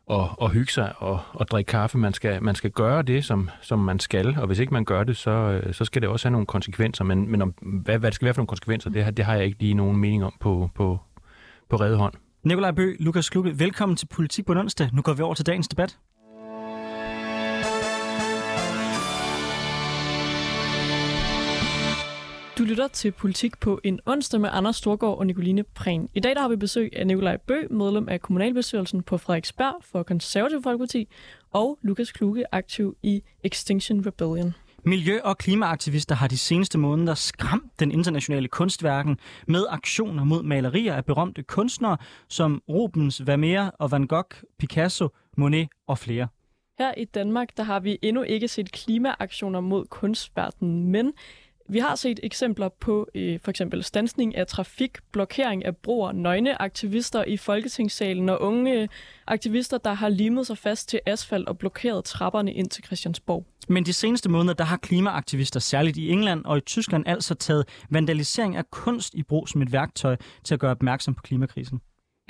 [0.06, 1.98] og, og hygge sig og, og drikke kaffe.
[1.98, 5.04] Man skal, man skal gøre det, som, som man skal, og hvis ikke man gør
[5.04, 7.04] det, så, øh, så skal det også have nogle konsekvenser.
[7.04, 9.46] Men, men om, hvad, hvad det skal være for nogle konsekvenser, det, det har jeg
[9.46, 11.00] ikke lige nogen mening om på, på,
[11.70, 12.14] på redde hånd.
[12.44, 14.90] Nikolaj Bø, Lukas Kluge, velkommen til Politik på onsdag.
[14.94, 16.00] Nu går vi over til dagens debat.
[22.58, 26.10] Du lytter til Politik på en onsdag med Anders Storgård og Nicoline Prehn.
[26.14, 30.04] I dag der har vi besøg af Nikolaj Bø, medlem af kommunalbestyrelsen på Frederiksberg for
[30.04, 31.08] Konservativ Folkeparti,
[31.52, 34.54] og Lukas Kluge, aktiv i Extinction Rebellion.
[34.86, 39.18] Miljø- og klimaaktivister har de seneste måneder skræmt den internationale kunstverken
[39.48, 45.68] med aktioner mod malerier af berømte kunstnere som Rubens, Vermeer og Van Gogh, Picasso, Monet
[45.88, 46.28] og flere.
[46.80, 51.14] Her i Danmark der har vi endnu ikke set klimaaktioner mod kunstverdenen, men
[51.72, 56.62] vi har set eksempler på øh, for eksempel stansning af trafik, blokering af broer, nøgne
[56.62, 58.90] aktivister i Folketingssalen og unge
[59.28, 63.46] aktivister, der har limet sig fast til asfalt og blokeret trapperne ind til Christiansborg.
[63.68, 67.68] Men de seneste måneder, der har klimaaktivister, særligt i England og i Tyskland, altså taget
[67.90, 71.82] vandalisering af kunst i brug som et værktøj til at gøre opmærksom på klimakrisen.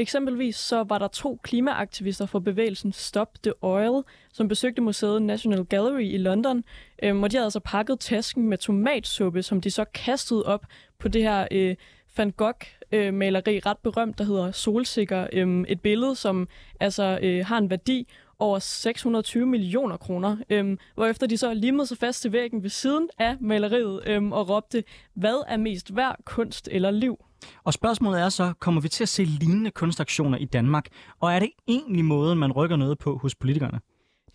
[0.02, 5.66] Eksempelvis så var der to klimaaktivister fra bevægelsen Stop the Oil, som besøgte museet National
[5.66, 6.64] Gallery i London,
[7.04, 10.66] øhm, og de havde altså pakket tasken med tomatsuppe, som de så kastede op
[11.00, 11.76] på det her øh,
[12.18, 15.28] Van Gogh-maleri, øh, ret berømt, der hedder Solsikker.
[15.34, 16.48] Øh, et billede, som
[16.80, 18.08] altså øh, har en værdi
[18.40, 23.10] over 620 millioner kroner, øhm, hvorefter de så limede sig fast til væggen ved siden
[23.18, 24.84] af maleriet øhm, og råbte,
[25.14, 27.20] hvad er mest værd, kunst eller liv?
[27.64, 30.88] Og spørgsmålet er så, kommer vi til at se lignende kunstaktioner i Danmark?
[31.20, 33.80] Og er det egentlig måden, man rykker noget på hos politikerne?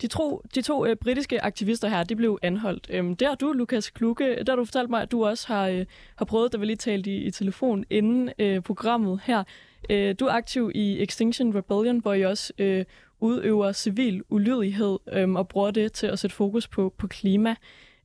[0.01, 2.87] De, tro, de to øh, britiske aktivister her, de blev anholdt.
[2.89, 5.85] Øhm, der du, Lukas Kluge, der har du fortalt mig, at du også har, øh,
[6.15, 9.43] har prøvet, da vi lige talte i, i telefon inden øh, programmet her.
[9.89, 12.85] Øh, du er aktiv i Extinction Rebellion, hvor I også øh,
[13.19, 17.55] udøver civil ulydighed øh, og bruger det til at sætte fokus på, på klima.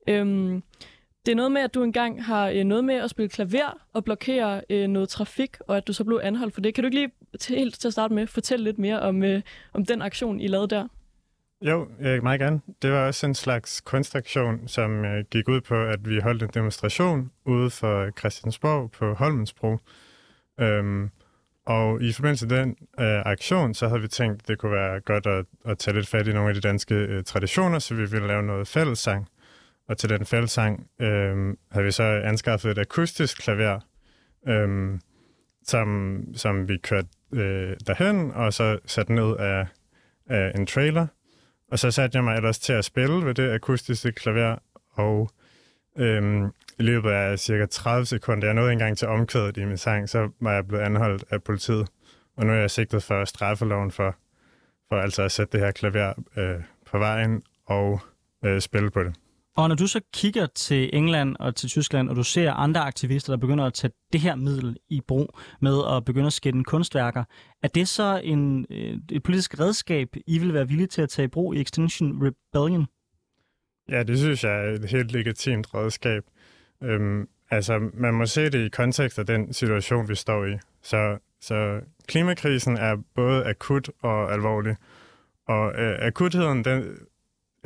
[0.08, 0.60] Øh,
[1.26, 4.04] det er noget med, at du engang har øh, noget med at spille klaver og
[4.04, 6.74] blokere øh, noget trafik, og at du så blev anholdt for det.
[6.74, 9.42] Kan du ikke lige til, helt til at starte med fortælle lidt mere om, øh,
[9.72, 10.88] om den aktion, I lavede der?
[11.62, 12.60] Jo, jeg meget gerne.
[12.82, 16.50] Det var også en slags kunstaktion, som øh, gik ud på, at vi holdt en
[16.54, 19.78] demonstration ude for Christiansborg på Holmensbro.
[20.60, 21.10] Øhm,
[21.66, 25.00] og i forbindelse med den øh, aktion, så havde vi tænkt, at det kunne være
[25.00, 28.00] godt at, at tage lidt fat i nogle af de danske øh, traditioner, så vi
[28.10, 29.28] ville lave noget fællessang.
[29.88, 33.80] Og til den fællessang øh, havde vi så anskaffet et akustisk klaver,
[34.48, 34.98] øh,
[35.64, 39.66] som, som vi kørte øh, derhen, og så sat ned af,
[40.26, 41.06] af en trailer.
[41.70, 44.56] Og så satte jeg mig ellers til at spille ved det akustiske klaver,
[44.92, 45.30] og
[45.98, 46.42] øh,
[46.78, 50.08] i løbet af cirka 30 sekunder, jeg nåede ikke engang til omkvædet i min sang,
[50.08, 51.88] så var jeg blevet anholdt af politiet.
[52.36, 54.16] Og nu er jeg sigtet for straffeloven for,
[54.88, 58.00] for altså at sætte det her klaver øh, på vejen og
[58.44, 59.14] øh, spille på det.
[59.56, 63.32] Og når du så kigger til England og til Tyskland, og du ser andre aktivister,
[63.32, 67.24] der begynder at tage det her middel i brug med at begynde at skænde kunstværker,
[67.62, 71.24] er det så en, øh, et politisk redskab, I vil være villige til at tage
[71.24, 72.86] i brug i Extinction Rebellion?
[73.88, 76.22] Ja, det synes jeg er et helt legitimt redskab.
[76.82, 80.58] Øhm, altså, man må se det i kontekst af den situation, vi står i.
[80.82, 84.76] Så, så klimakrisen er både akut og alvorlig.
[85.48, 86.98] Og øh, akutheden, den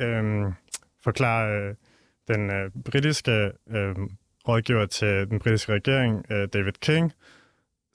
[0.01, 0.51] øh,
[1.07, 1.75] forklare øh,
[2.27, 3.95] den øh, britiske øh,
[4.47, 7.13] rådgiver til den britiske regering, øh, David King,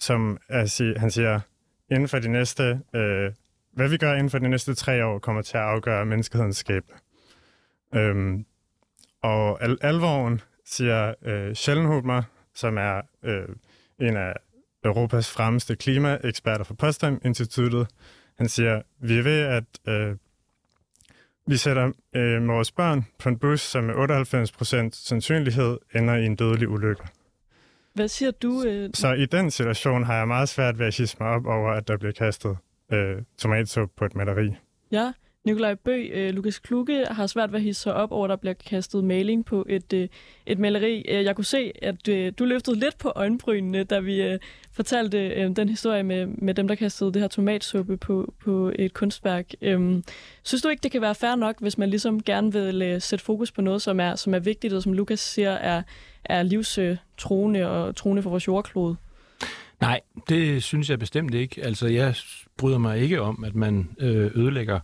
[0.00, 1.40] som er, han siger,
[1.90, 3.32] inden for de næste, øh,
[3.72, 6.94] hvad vi gør inden for de næste tre år, kommer til at afgøre menneskehedens skæbne.
[7.94, 8.44] Øhm,
[9.22, 12.22] og al- alvoren, siger øh, Schellenhuber,
[12.54, 13.48] som er øh,
[14.00, 14.34] en af
[14.84, 17.88] Europas fremmeste klimaeksperter fra Potsdam-instituttet,
[18.38, 20.16] han siger, vi er ved at øh,
[21.46, 26.36] vi sætter øh, vores børn på en bus, som med 98% sandsynlighed ender i en
[26.36, 27.02] dødelig ulykke.
[27.94, 28.64] Hvad siger du?
[28.66, 28.90] Øh...
[28.94, 31.88] Så i den situation har jeg meget svært ved at hisse mig op over, at
[31.88, 32.56] der bliver kastet
[32.92, 34.54] øh, tomatsuppe på et maleri.
[34.92, 35.12] Ja,
[35.44, 38.36] Nikolaj Bø, øh, Lukas Kluge har svært ved at hisse sig op over, at der
[38.36, 40.08] bliver kastet maling på et, øh,
[40.46, 41.04] et maleri.
[41.08, 44.38] Øh, jeg kunne se, at øh, du løftede lidt på øjenbrynene, da vi øh,
[44.72, 48.94] fortalte øh, den historie med, med dem, der kastede det her tomatsuppe på, på et
[48.94, 49.50] kunstværk.
[49.62, 50.02] Øh,
[50.42, 53.24] synes du ikke, det kan være fair nok, hvis man ligesom gerne vil øh, sætte
[53.24, 55.82] fokus på noget, som er, som er vigtigt, og som Lukas siger, er,
[56.24, 58.96] er livstruende øh, og troende for vores jordklode?
[59.80, 61.64] Nej, det synes jeg bestemt ikke.
[61.64, 62.14] Altså, jeg
[62.56, 64.80] bryder mig ikke om, at man øh, ødelægger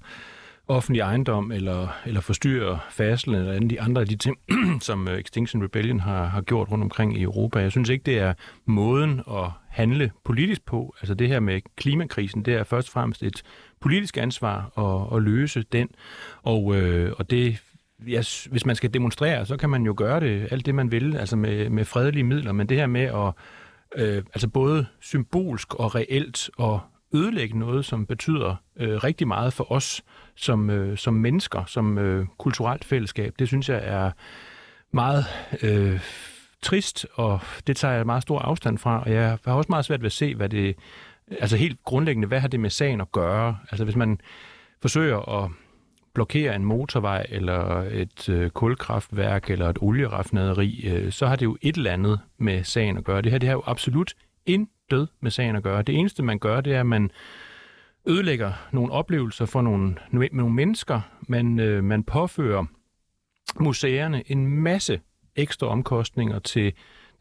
[0.69, 4.37] offentlig ejendom eller, eller forstyrre fasel eller andre, de andre af de ting,
[4.89, 7.59] som øh, Extinction Rebellion har, har gjort rundt omkring i Europa.
[7.59, 10.95] Jeg synes ikke, det er måden at handle politisk på.
[11.01, 13.43] Altså det her med klimakrisen, det er først og fremmest et
[13.81, 15.89] politisk ansvar at, at løse den.
[16.43, 17.59] Og, øh, og det
[18.07, 21.17] ja, hvis man skal demonstrere, så kan man jo gøre det alt det, man vil,
[21.17, 23.33] altså med, med fredelige midler, men det her med at
[23.97, 26.81] øh, altså både symbolsk og reelt og
[27.15, 30.03] ødelægge noget, som betyder øh, rigtig meget for os
[30.35, 33.35] som, øh, som mennesker, som øh, kulturelt fællesskab.
[33.39, 34.11] Det synes jeg er
[34.93, 35.25] meget
[35.63, 36.01] øh,
[36.63, 39.03] trist, og det tager jeg meget stor afstand fra.
[39.03, 40.77] Og jeg har også meget svært ved at se, hvad det...
[41.41, 43.59] Altså helt grundlæggende, hvad har det med sagen at gøre?
[43.71, 44.21] Altså hvis man
[44.83, 45.51] forsøger at
[46.15, 51.57] blokere en motorvej, eller et øh, kulkraftværk, eller et olieraffinaderi, øh, så har det jo
[51.63, 53.23] et eller andet med sagen at gøre.
[53.23, 54.15] Det her det har jo absolut
[54.91, 55.83] død med sagen at gøre.
[55.83, 57.11] Det eneste, man gør, det er, at man
[58.07, 61.01] ødelægger nogle oplevelser for nogle, nogle mennesker.
[61.29, 62.65] Man, øh, man påfører
[63.61, 65.01] museerne en masse
[65.37, 66.73] ekstra omkostninger til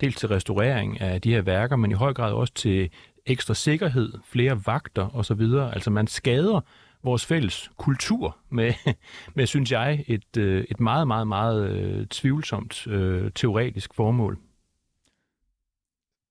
[0.01, 2.89] dels til restaurering af de her værker, men i høj grad også til
[3.25, 5.41] ekstra sikkerhed, flere vagter osv.
[5.73, 6.61] Altså man skader
[7.03, 8.73] vores fælles kultur med,
[9.35, 14.37] med synes jeg, et, øh, et meget, meget, meget øh, tvivlsomt øh, teoretisk formål.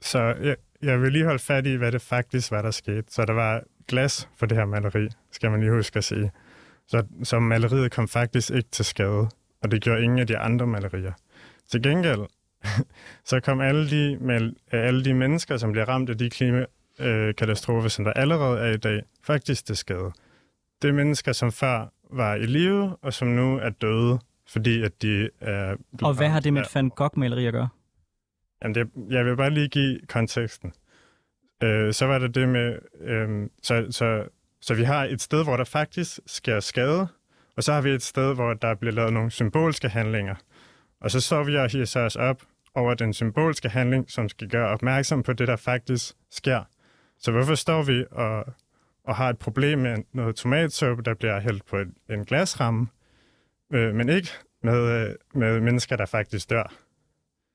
[0.01, 3.05] Så jeg, jeg vil lige holde fat i, hvad det faktisk var, der skete.
[3.09, 6.31] Så der var glas for det her maleri, skal man lige huske at sige.
[6.87, 9.29] Så, så maleriet kom faktisk ikke til skade,
[9.63, 11.13] og det gjorde ingen af de andre malerier.
[11.71, 12.21] Til gengæld,
[13.31, 18.05] så kom alle de, med, alle de mennesker, som bliver ramt af de klimakatastrofer, som
[18.05, 20.13] der allerede er i dag, faktisk til skade.
[20.83, 25.03] Det er mennesker, som før var i live, og som nu er døde, fordi at
[25.03, 25.77] de er...
[26.03, 27.69] Og hvad har det med et Van Gogh-maleri at gøre?
[28.63, 30.73] Jamen det, jeg vil bare lige give konteksten.
[31.63, 34.29] Øh, så var det det med, øh, så, så,
[34.61, 37.09] så vi har et sted, hvor der faktisk sker skade,
[37.57, 40.35] og så har vi et sted, hvor der bliver lavet nogle symbolske handlinger.
[41.01, 42.43] Og så står vi og hisser os op
[42.75, 46.63] over den symbolske handling, som skal gøre opmærksom på det, der faktisk sker.
[47.19, 48.45] Så hvorfor står vi og,
[49.05, 52.87] og har et problem med noget tomatsuppe, der bliver hældt på et, en glasramme,
[53.73, 54.29] øh, men ikke
[54.63, 56.73] med, øh, med mennesker, der faktisk dør?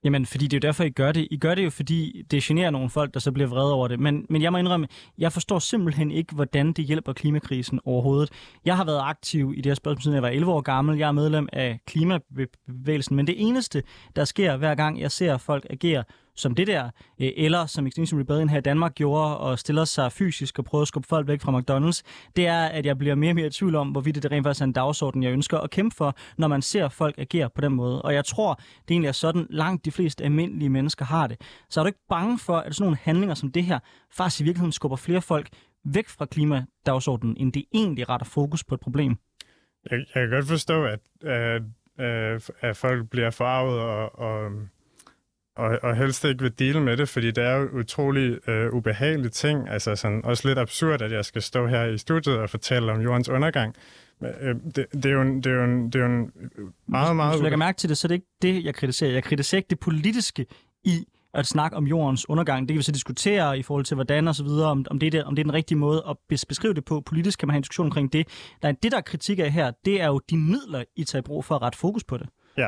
[0.04, 1.28] Jamen, fordi det er jo derfor, I gør det.
[1.32, 4.00] I gør det jo, fordi det generer nogle folk, der så bliver vrede over det.
[4.00, 4.88] Men, men jeg må indrømme,
[5.18, 8.30] jeg forstår simpelthen ikke, hvordan det hjælper klimakrisen overhovedet.
[8.66, 10.98] Jeg har været aktiv i det her spørgsmål, siden jeg var 11 år gammel.
[10.98, 13.16] Jeg er medlem af klimabevægelsen.
[13.16, 13.84] Men det eneste,
[14.16, 16.04] der sker hver gang, jeg ser folk agere
[16.36, 16.84] som det der,
[17.22, 20.82] øh, eller som Extinction Rebellion her i Danmark gjorde, og stiller sig fysisk og prøver
[20.82, 22.02] at skubbe folk væk fra McDonald's,
[22.36, 24.62] det er, at jeg bliver mere og mere i tvivl om, hvorvidt det rent faktisk
[24.62, 27.74] er en dagsorden, jeg ønsker at kæmpe for, når man ser folk agere på den
[27.74, 28.02] måde.
[28.02, 31.42] Og jeg tror, det egentlig er sådan, langt de fleste almindelige mennesker har det.
[31.70, 33.80] Så er du ikke bange for, at sådan nogle handlinger som det her,
[34.12, 35.50] faktisk i virkeligheden skubber flere folk
[35.86, 39.16] væk fra klimadagsordenen, end det egentlig retter fokus på et problem?
[39.92, 41.62] Jeg, jeg kan godt forstå, at, at,
[41.98, 44.52] at, at folk bliver forarvet og, og
[45.56, 49.30] og, og helst ikke vil dele med det, fordi det er jo utrolig øh, ubehagelige
[49.30, 49.70] ting.
[49.70, 53.02] Altså sådan, også lidt absurd, at jeg skal stå her i studiet og fortælle om
[53.02, 53.76] jordens undergang.
[54.24, 56.32] Øh, det, det, er jo en, det, er jo en, det er jo en
[56.88, 57.32] meget, meget...
[57.32, 59.12] Hvis du lægger mærke til det, så er det ikke det, jeg kritiserer.
[59.12, 60.46] Jeg kritiserer ikke det politiske
[60.84, 62.68] i at snakke om jordens undergang.
[62.68, 65.14] Det kan vi så diskutere i forhold til, hvordan og så videre, om, om, det,
[65.14, 67.02] er, om det er den rigtige måde at beskrive det på.
[67.02, 68.28] Politisk kan man have en diskussion omkring det.
[68.62, 71.24] Nej, det, der er kritik af her, det er jo de midler, I tager i
[71.24, 72.30] brug for at rette fokus på det.
[72.58, 72.68] Ja,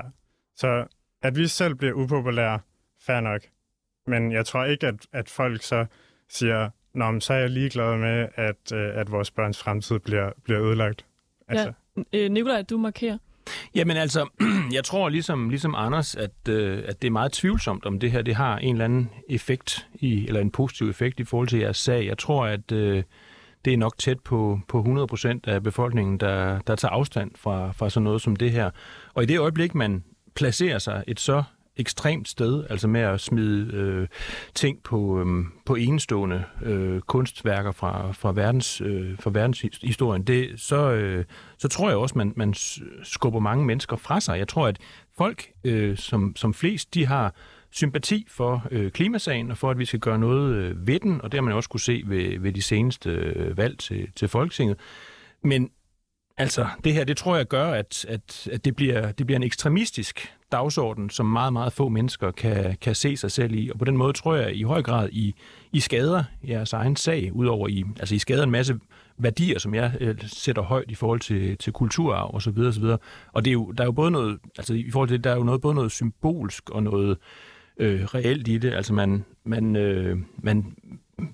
[0.55, 0.85] så
[1.21, 2.59] at vi selv bliver upopulære,
[3.05, 3.41] fair nok.
[4.07, 5.85] Men jeg tror ikke, at, at folk så
[6.29, 10.31] siger, Nå, men så er jeg ligeglad med, at, øh, at vores børns fremtid bliver,
[10.43, 11.05] bliver ødelagt.
[11.47, 11.73] Altså.
[12.13, 12.19] Ja.
[12.19, 13.17] Øh, Nikolaj, du markerer.
[13.75, 14.29] Jamen altså,
[14.73, 18.21] jeg tror ligesom, ligesom Anders, at, øh, at det er meget tvivlsomt, om det her
[18.21, 21.77] det har en eller anden effekt, i, eller en positiv effekt i forhold til jeres
[21.77, 22.05] sag.
[22.05, 23.03] Jeg tror, at øh,
[23.65, 27.89] det er nok tæt på, på 100% af befolkningen, der, der tager afstand fra, fra
[27.89, 28.69] sådan noget som det her.
[29.13, 30.03] Og i det øjeblik, man
[30.35, 31.43] placerer sig et så
[31.77, 34.07] ekstremt sted, altså med at smide øh,
[34.53, 40.91] ting på, øh, på enestående øh, kunstværker fra, fra, verdens, øh, fra verdenshistorien, det, så,
[40.91, 41.25] øh,
[41.57, 42.53] så tror jeg også, man, man
[43.03, 44.37] skubber mange mennesker fra sig.
[44.37, 44.77] Jeg tror, at
[45.17, 47.35] folk, øh, som, som flest, de har
[47.71, 51.31] sympati for øh, klimasagen og for, at vi skal gøre noget øh, ved den, og
[51.31, 54.79] det har man også kunne se ved, ved de seneste øh, valg til, til Folketinget.
[55.43, 55.69] Men
[56.37, 59.43] altså, det her, det tror jeg gør, at, at, at det, bliver, det bliver en
[59.43, 63.69] ekstremistisk dagsorden, som meget, meget få mennesker kan, kan se sig selv i.
[63.69, 65.35] Og på den måde tror jeg i høj grad, I,
[65.71, 68.79] I skader jeres egen sag, udover I, altså I skader en masse
[69.17, 72.73] værdier, som jeg øh, sætter højt i forhold til, til kulturarv og så videre, og
[72.73, 72.97] så videre.
[73.33, 75.31] Og det er jo, der er jo både noget, altså i forhold til det, der
[75.31, 77.17] er jo noget, både noget symbolsk og noget
[77.77, 78.73] øh, reelt i det.
[78.73, 80.75] Altså man, man, øh, man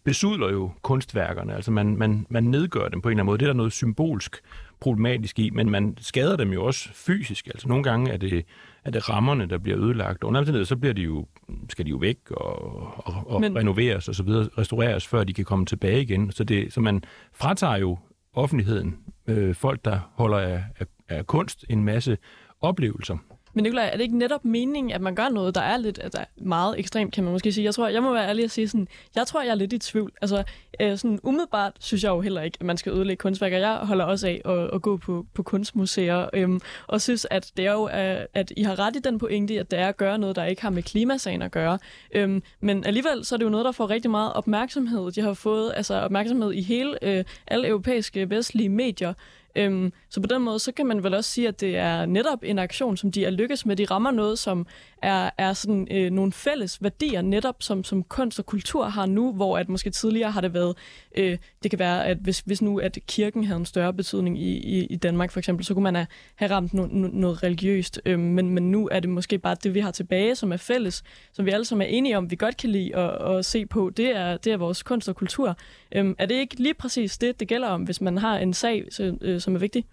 [0.04, 3.38] besudler jo kunstværkerne, altså man, man, man nedgør dem på en eller anden måde.
[3.38, 4.42] Det er der noget symbolsk
[4.80, 7.48] problematisk i, men man skader dem jo også fysisk.
[7.48, 8.46] Altså nogle gange er det,
[8.86, 10.24] er det rammerne, der bliver ødelagt.
[10.24, 11.26] Under så bliver de jo,
[11.70, 13.56] skal de jo væk og, og, og men...
[13.56, 16.32] renoveres og så videre, restaureres, før de kan komme tilbage igen.
[16.32, 17.98] Så, det, så man fratager jo
[18.34, 22.18] offentligheden, øh, folk, der holder af, af, af kunst, en masse
[22.62, 23.18] oplevelser.
[23.54, 26.26] Men Nicolaj, er det ikke netop meningen, at man gør noget, der er lidt altså
[26.38, 27.66] meget ekstremt, kan man måske sige?
[27.66, 29.78] Jeg tror, jeg må være ærlig at sige sådan, jeg tror, jeg er lidt i
[29.78, 30.12] tvivl.
[30.22, 30.44] Altså,
[30.82, 33.58] øh, sådan umiddelbart synes jeg jo heller ikke, at man skal ødelægge kunstværker.
[33.58, 37.66] Jeg holder også af at, at gå på, på kunstmuseer, øhm, og synes, at det
[37.66, 40.18] er jo, øh, at I har ret i den pointe, at det er at gøre
[40.18, 41.80] noget, der ikke har med klimasagen at gøre.
[42.12, 45.12] Øhm, men alligevel, så er det jo noget, der får rigtig meget opmærksomhed.
[45.12, 49.14] De har fået altså, opmærksomhed i hele, øh, alle europæiske vestlige medier.
[49.56, 52.40] Øhm, så på den måde, så kan man vel også sige, at det er netop
[52.44, 53.76] en aktion, som de er lykkes med.
[53.76, 54.66] De rammer noget, som
[55.02, 59.34] er, er sådan øh, nogle fælles værdier, netop som, som kunst og kultur har nu,
[59.34, 60.78] hvor at måske tidligere har det været,
[61.18, 64.58] øh, det kan være, at hvis, hvis nu at kirken havde en større betydning i,
[64.58, 68.02] i, i Danmark for eksempel, så kunne man have, have ramt no, no, noget religiøst.
[68.06, 71.04] Øh, men, men nu er det måske bare det, vi har tilbage, som er fælles,
[71.34, 73.90] som vi alle sammen er enige om, vi godt kan lide at, at se på,
[73.90, 75.58] det er, det er vores kunst og kultur.
[75.92, 78.86] Øh, er det ikke lige præcis det, det gælder om, hvis man har en sag,
[78.92, 79.86] så, øh, som er vigtig?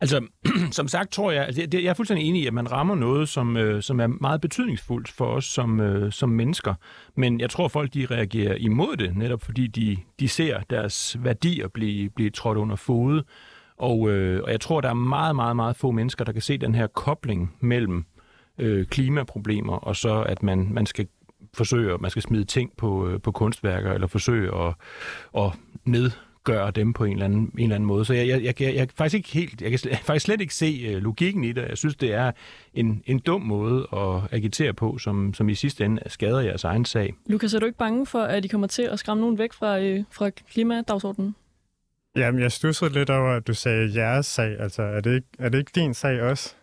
[0.00, 0.26] Altså,
[0.78, 3.56] som sagt tror jeg, altså, jeg er fuldstændig enig i, at man rammer noget, som,
[3.56, 6.74] øh, som er meget betydningsfuldt for os som, øh, som mennesker.
[7.14, 11.68] Men jeg tror, folk de reagerer imod det, netop fordi de, de ser deres værdier
[11.68, 13.22] blive, blive trådt under fod.
[13.76, 16.58] Og, øh, og jeg tror, der er meget, meget, meget få mennesker, der kan se
[16.58, 18.04] den her kobling mellem
[18.58, 21.06] øh, klimaproblemer, og så at man, man skal
[21.54, 24.74] forsøge, man skal smide ting på, øh, på kunstværker, eller forsøge at,
[25.36, 25.52] at
[25.84, 26.10] ned
[26.46, 28.04] gøre dem på en eller anden, en eller anden måde.
[28.04, 30.96] Så jeg, jeg, jeg, jeg, faktisk ikke helt, jeg kan slet, faktisk slet ikke se
[30.96, 31.68] uh, logikken i det.
[31.68, 32.32] Jeg synes, det er
[32.74, 36.84] en, en dum måde at agitere på, som, som i sidste ende skader jeres egen
[36.84, 37.14] sag.
[37.26, 39.78] Lukas, er du ikke bange for, at de kommer til at skræmme nogen væk fra,
[39.80, 41.34] øh, fra klimadagsordenen?
[42.16, 44.60] Jamen, jeg stussede lidt over, at du sagde jeres sag.
[44.60, 46.54] Altså, er det ikke, er det ikke din sag også?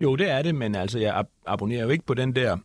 [0.00, 2.56] Jo, det er det, men altså, jeg abonnerer jo ikke på den der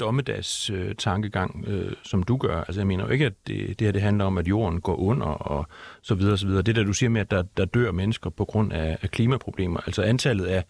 [0.00, 2.60] dommedagstankegang, øh, tankegang, øh, som du gør.
[2.60, 4.96] Altså, jeg mener jo ikke, at det, det her det handler om, at jorden går
[4.96, 5.66] under og
[6.02, 6.62] så videre, så videre.
[6.62, 9.80] Det der, du siger med, at der, der dør mennesker på grund af, af klimaproblemer.
[9.86, 10.64] Altså antallet af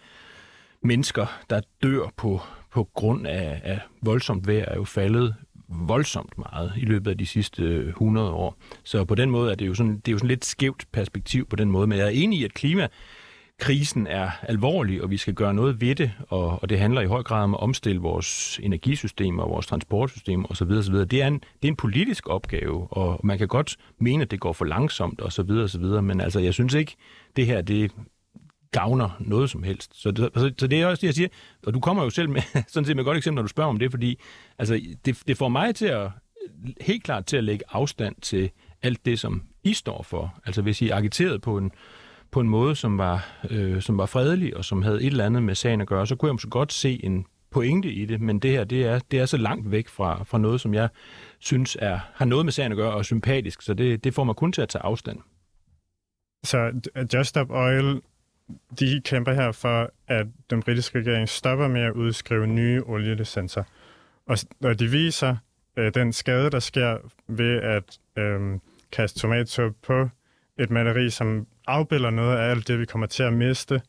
[0.82, 2.40] mennesker, der dør på,
[2.72, 5.34] på grund af, af voldsomt vejr, er jo faldet
[5.68, 8.56] voldsomt meget i løbet af de sidste øh, 100 år.
[8.84, 11.46] Så på den måde er det jo sådan, det er jo sådan lidt skævt perspektiv
[11.46, 12.88] på den måde, men jeg er enig i, at klima
[13.58, 17.06] krisen er alvorlig, og vi skal gøre noget ved det, og, og det handler i
[17.06, 20.70] høj grad om at omstille vores energisystem og vores transportsystem osv.
[20.70, 20.94] osv.
[20.94, 24.40] Det, er en, det er en politisk opgave, og man kan godt mene, at det
[24.40, 25.50] går for langsomt osv.
[25.50, 25.84] osv.
[25.84, 26.96] Men altså, jeg synes ikke,
[27.36, 27.92] det her det
[28.72, 30.02] gavner noget som helst.
[30.02, 31.28] Så det, så, så det er også det, jeg siger.
[31.66, 33.70] Og du kommer jo selv med sådan set med et godt eksempel, når du spørger
[33.70, 34.18] om det, fordi
[34.58, 36.10] altså, det, det får mig til at
[36.80, 38.50] helt klart til at lægge afstand til
[38.82, 40.34] alt det, som I står for.
[40.46, 41.72] Altså hvis I agiteret på en
[42.34, 45.42] på en måde, som var, øh, som var fredelig og som havde et eller andet
[45.42, 48.38] med sagen at gøre, så kunne jeg måske godt se en pointe i det, men
[48.38, 50.88] det her, det er, det er så langt væk fra, fra noget, som jeg
[51.38, 54.24] synes er, har noget med sagen at gøre og er sympatisk, så det, det får
[54.24, 55.18] mig kun til at tage afstand.
[56.44, 58.00] Så øh, Just Stop Oil,
[58.80, 63.64] de kæmper her for, at den britiske regering stopper med at udskrive nye olielicenser.
[64.26, 65.36] Og, og de viser
[65.76, 66.96] øh, den skade, der sker
[67.28, 68.58] ved at øh,
[68.92, 70.08] kaste tomater på
[70.58, 73.82] et maleri, som afbilder noget af alt det, vi kommer til at miste,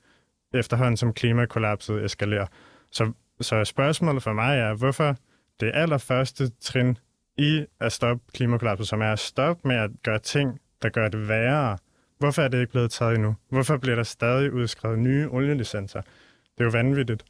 [0.54, 2.46] efterhånden som klimakollapset eskalerer.
[2.92, 3.12] Så,
[3.42, 5.16] så spørgsmålet for mig er, hvorfor
[5.60, 6.98] det allerførste trin
[7.38, 11.28] i at stoppe klimakollapset, som er at stoppe med at gøre ting, der gør det
[11.28, 11.78] værre,
[12.18, 13.36] Hvorfor er det ikke blevet taget endnu?
[13.50, 16.02] Hvorfor bliver der stadig udskrevet nye olielicenser?
[16.02, 17.26] Det er jo vanvittigt.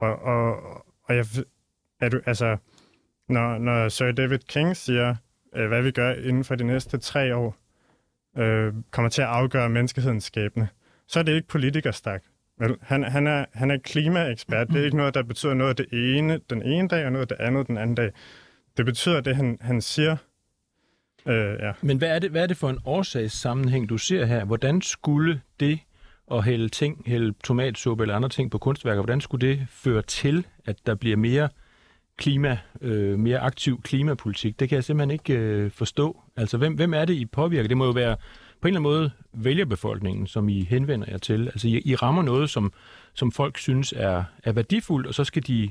[0.00, 0.56] Og, og,
[1.04, 1.26] og jeg,
[2.00, 2.56] er du, altså,
[3.28, 5.14] når, når Sir David King siger,
[5.56, 7.56] øh, hvad vi gør inden for de næste tre år,
[8.38, 10.68] øh, kommer til at afgøre menneskehedens skæbne,
[11.06, 12.22] så er det ikke politikerstak.
[12.58, 14.68] Vel, han, han, er, han er klimaekspert.
[14.68, 17.36] Det er ikke noget, der betyder noget det ene den ene dag, og noget det
[17.40, 18.10] andet den anden dag.
[18.76, 20.16] Det betyder det, han, han siger.
[21.26, 21.72] Øh, ja.
[21.82, 24.44] Men hvad er, det, hvad er det for en årsagssammenhæng, du ser her?
[24.44, 25.78] Hvordan skulle det
[26.30, 30.46] at hælde ting, hælde tomatsuppe eller andre ting på kunstværker, hvordan skulle det føre til,
[30.64, 31.48] at der bliver mere
[32.16, 34.60] klima, øh, mere aktiv klimapolitik?
[34.60, 36.22] Det kan jeg simpelthen ikke øh, forstå.
[36.36, 37.68] Altså, hvem, hvem er det, I påvirker?
[37.68, 38.16] Det må jo være
[38.60, 41.46] på en eller anden måde vælgerbefolkningen, som I henvender jer til.
[41.46, 42.72] Altså, I, I rammer noget, som,
[43.14, 45.70] som folk synes er, er værdifuldt, og så skal de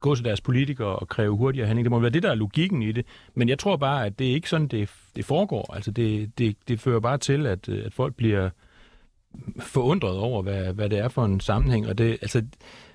[0.00, 1.84] gå til deres politikere og kræve hurtigere handling.
[1.84, 3.06] Det må være det, der er logikken i det.
[3.34, 5.74] Men jeg tror bare, at det er ikke sådan, det, det foregår.
[5.74, 8.50] Altså, det, det, det fører bare til, at, at folk bliver
[9.60, 11.88] forundret over, hvad, hvad det er for en sammenhæng.
[11.88, 12.42] Og det, altså,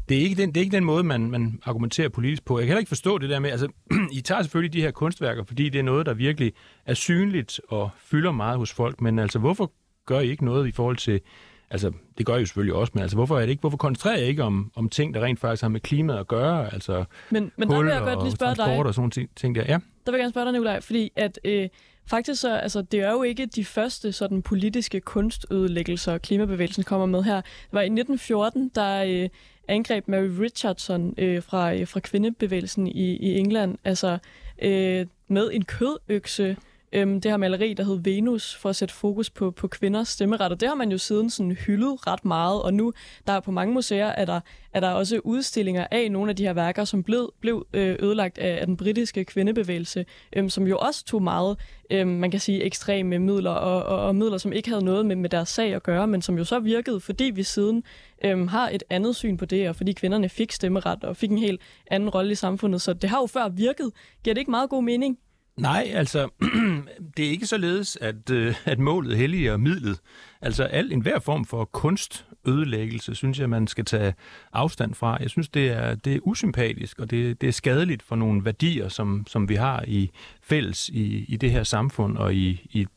[0.09, 2.59] det er ikke den, det er ikke den måde, man, man argumenterer politisk på.
[2.59, 3.67] Jeg kan heller ikke forstå det der med, altså,
[4.11, 6.53] I tager selvfølgelig de her kunstværker, fordi det er noget, der virkelig
[6.85, 9.71] er synligt og fylder meget hos folk, men altså, hvorfor
[10.05, 11.21] gør I ikke noget i forhold til,
[11.69, 14.17] altså, det gør I jo selvfølgelig også, men altså, hvorfor er det ikke, hvorfor koncentrerer
[14.17, 17.51] I ikke om, om ting, der rent faktisk har med klimaet at gøre, altså, men,
[17.57, 18.85] men der vil jeg godt lige spørge dig.
[18.85, 19.77] og sådan ting, ting der, ja.
[20.05, 21.69] Der vil jeg gerne spørge dig, Nicolaj, fordi at, øh,
[22.09, 27.23] Faktisk så, altså, det er jo ikke de første sådan politiske kunstødelæggelser, klimabevægelsen kommer med
[27.23, 27.35] her.
[27.35, 29.29] Det var i 1914, der øh,
[29.69, 34.17] angreb Mary Richardson øh, fra, øh, fra kvindebevægelsen i, i England, altså
[34.61, 36.57] øh, med en kødøkse,
[36.93, 40.51] øhm, det her maleri, der hed Venus, for at sætte fokus på, på kvinders stemmeret.
[40.51, 42.93] Og det har man jo siden sådan hyldet ret meget, og nu
[43.27, 44.39] der er på mange museer, er der,
[44.73, 48.57] er der også udstillinger af nogle af de her værker, som blev, blev ødelagt af,
[48.61, 51.57] af den britiske kvindebevægelse, øhm, som jo også tog meget,
[51.89, 55.15] øhm, man kan sige, ekstreme midler, og, og, og midler, som ikke havde noget med,
[55.15, 57.83] med deres sag at gøre, men som jo så virkede, fordi vi siden
[58.25, 61.37] øhm, har et andet syn på det, og fordi kvinderne fik stemmeret og fik en
[61.37, 62.81] helt anden rolle i samfundet.
[62.81, 63.91] Så det har jo før virket.
[64.23, 65.17] Giver det ikke meget god mening?
[65.59, 66.29] Nej, altså,
[67.17, 69.99] det er ikke således, at, øh, at målet helliger midlet.
[70.41, 74.13] Altså, al enhver form for kunstødelæggelse, synes jeg, man skal tage
[74.53, 75.17] afstand fra.
[75.21, 78.89] Jeg synes, det er, det er usympatisk, og det, det er skadeligt for nogle værdier,
[78.89, 82.87] som, som vi har i fælles i, i det her samfund og i, i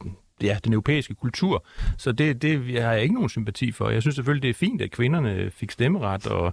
[0.43, 1.65] ja, den europæiske kultur.
[1.99, 3.91] Så det, det har jeg ikke nogen sympati for.
[3.91, 6.53] Jeg synes selvfølgelig, det er fint, at kvinderne fik stemmeret og,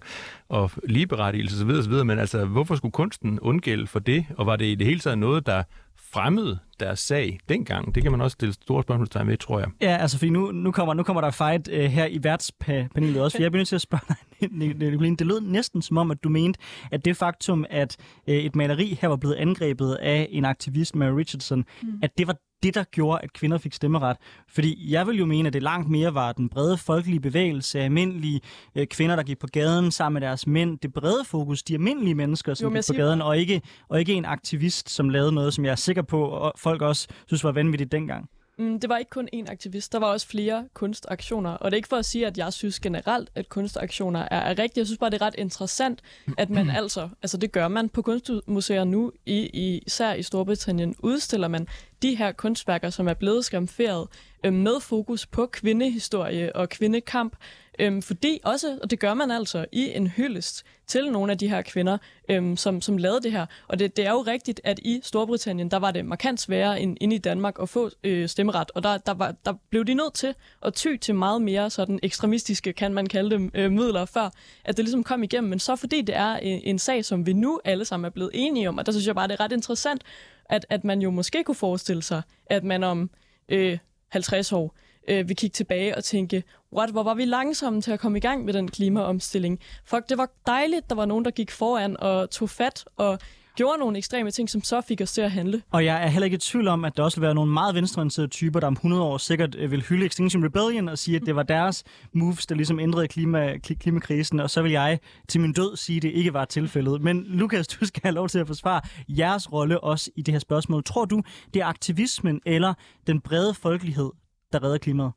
[0.50, 4.26] og ligeberettigelse osv., osv., men altså, hvorfor skulle kunsten undgælde for det?
[4.38, 5.64] Og var det i det hele taget noget, der
[6.12, 7.96] fremmede deres sag dengang?
[7.96, 9.68] Det kan man også stille store spørgsmålstegn ved, tror jeg.
[9.82, 13.38] Ja, altså fordi nu, nu, kommer, nu kommer der fight uh, her i værtspanelet også,
[13.38, 15.16] for jeg bliver nødt til at spørge dig, Nicoline.
[15.16, 16.60] Det lød næsten som om, at du mente,
[16.92, 21.12] at det faktum, at uh, et maleri her var blevet angrebet af en aktivist, Mary
[21.12, 22.00] Richardson, mm.
[22.02, 24.18] at det var det, der gjorde, at kvinder fik stemmeret.
[24.48, 28.42] Fordi jeg vil jo mene, at det langt mere var den brede folkelige bevægelse, almindelige
[28.76, 30.80] øh, kvinder, der gik på gaden sammen med deres mænd.
[30.80, 34.14] Det brede fokus, de almindelige mennesker, som jo, gik på gaden, og ikke, og ikke
[34.14, 37.52] en aktivist, som lavede noget, som jeg er sikker på, og folk også synes var
[37.52, 38.30] vanvittigt dengang.
[38.60, 41.50] Mm, det var ikke kun én aktivist, der var også flere kunstaktioner.
[41.50, 44.50] Og det er ikke for at sige, at jeg synes generelt, at kunstaktioner er, er
[44.50, 44.80] rigtige.
[44.80, 46.02] Jeg synes bare, det er ret interessant,
[46.38, 50.96] at man altså, altså det gør man på kunstmuseer nu, i, i, især i Storbritannien,
[51.00, 51.68] udstiller man
[52.02, 54.08] de her kunstværker, som er blevet skamferet
[54.44, 57.36] øh, med fokus på kvindehistorie og kvindekamp,
[57.80, 61.50] Øhm, fordi også, og det gør man altså i en hyldest til nogle af de
[61.50, 61.98] her kvinder,
[62.30, 63.46] øhm, som, som lavede det her.
[63.68, 66.98] Og det, det er jo rigtigt, at i Storbritannien, der var det markant sværere end,
[67.02, 68.72] inde i Danmark at få øh, stemmeret.
[68.76, 72.00] Og der, der, var, der blev de nødt til at ty til meget mere sådan
[72.04, 74.30] ekstremistiske, kan man kalde dem, øh, midler, før
[74.66, 75.50] at det ligesom kom igennem.
[75.50, 78.32] Men så fordi det er en, en sag, som vi nu alle sammen er blevet
[78.34, 80.04] enige om, og der synes jeg bare, det er ret interessant,
[80.46, 83.10] at, at man jo måske kunne forestille sig, at man om
[83.50, 83.78] øh,
[84.10, 84.76] 50 år
[85.10, 86.44] øh, vil kigge tilbage og tænke,
[86.74, 89.60] what, hvor var vi langsomme til at komme i gang med den klimaomstilling.
[89.86, 93.20] Fuck, det var dejligt, der var nogen, der gik foran og tog fat og
[93.60, 95.62] gjorde nogle ekstreme ting, som så fik os til at handle.
[95.72, 97.76] Og jeg er heller ikke i tvivl om, at der også vil være nogle meget
[97.76, 101.22] venstreorienterede typer, der om 100 år sikkert øh, vil hylde Extinction Rebellion og sige, at
[101.26, 101.84] det var deres
[102.14, 106.04] moves, der ligesom ændrede klima, klimakrisen, og så vil jeg til min død sige, at
[106.04, 107.02] det ikke var tilfældet.
[107.02, 110.40] Men Lukas, du skal have lov til at forsvare jeres rolle også i det her
[110.40, 110.84] spørgsmål.
[110.84, 111.22] Tror du,
[111.54, 112.74] det er aktivismen eller
[113.08, 114.10] den brede folkelighed,
[114.54, 115.12] der redder klimaet?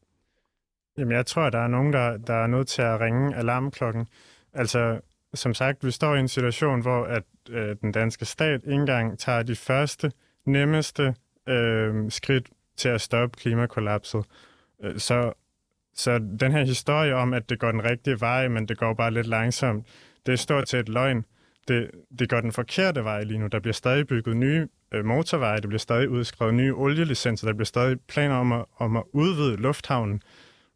[0.98, 4.06] Jamen, jeg tror, der er nogen, der, der er nødt til at ringe alarmklokken.
[4.52, 5.00] Altså,
[5.34, 9.18] som sagt, vi står i en situation, hvor at øh, den danske stat ikke engang
[9.18, 10.12] tager de første,
[10.44, 11.14] nemmeste
[11.48, 14.24] øh, skridt til at stoppe klimakollapset.
[14.82, 15.32] Øh, så,
[15.94, 19.10] så den her historie om, at det går den rigtige vej, men det går bare
[19.10, 19.86] lidt langsomt,
[20.26, 21.24] det er stort set løgn.
[21.68, 23.46] Det, det går den forkerte vej lige nu.
[23.46, 27.64] Der bliver stadig bygget nye øh, motorveje, der bliver stadig udskrevet nye olielicenser, der bliver
[27.66, 30.22] stadig planer om at, om at udvide lufthavnen.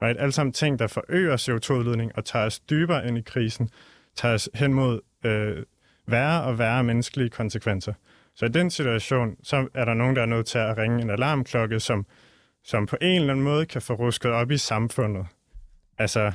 [0.02, 0.20] Right?
[0.20, 3.70] Alle sammen ting, der forøger CO2-udledning og tager os dybere ind i krisen,
[4.16, 5.62] tager os hen mod øh,
[6.06, 7.92] værre og værre menneskelige konsekvenser.
[8.34, 11.10] Så i den situation, så er der nogen, der er nødt til at ringe en
[11.10, 12.06] alarmklokke, som,
[12.64, 15.26] som på en eller anden måde kan få rusket op i samfundet.
[15.98, 16.32] Altså,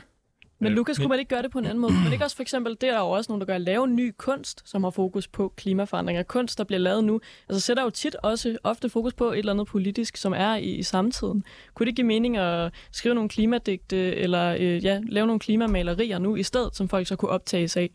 [0.62, 1.94] men Øh, Lukas, kunne man ikke gøre det på en anden måde?
[2.04, 3.88] Men ikke også for eksempel, det er der jo også nogen, der gør, at lave
[3.88, 6.24] ny kunst, som har fokus på klimaforandringer.
[6.24, 9.54] Kunst, der bliver lavet nu, altså sætter jo tit også ofte fokus på et eller
[9.54, 11.44] andet politisk, som er i, i samtiden.
[11.74, 16.36] Kunne det give mening at skrive nogle klimadigte, eller øh, ja, lave nogle klimamalerier nu
[16.36, 17.90] i stedet, som folk så kunne optages af?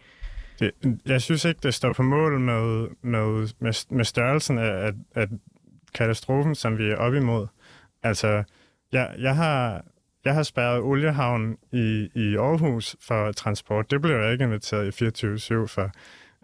[0.58, 0.70] Det,
[1.06, 5.26] jeg synes ikke, det står på mål med, med, med, med størrelsen af, af, af
[5.94, 7.46] katastrofen, som vi er op imod.
[8.02, 8.42] Altså,
[8.92, 9.84] jeg, jeg har,
[10.26, 13.90] jeg har spærret oliehavn i, i Aarhus for transport.
[13.90, 15.90] Det blev jeg ikke inviteret i 24-7 for.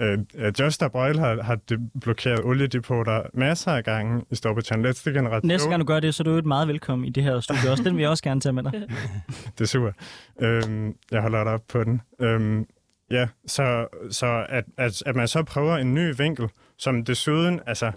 [0.02, 0.18] Øh,
[0.60, 1.58] Just Stop Oil har, har
[2.00, 4.82] blokeret oliedepoter masser af gange i Storbritannien.
[4.82, 5.48] Næste generation.
[5.48, 7.70] Næste gang du gør det, så er du jo meget velkommen i det her studie
[7.70, 7.82] også.
[7.82, 8.72] Den vil jeg også gerne tage med dig.
[9.58, 9.92] Det er super.
[10.40, 12.00] Øhm, jeg holder dig op på den.
[12.20, 12.66] Øhm,
[13.10, 17.92] ja, så, så at, at, at man så prøver en ny vinkel, som desuden, altså,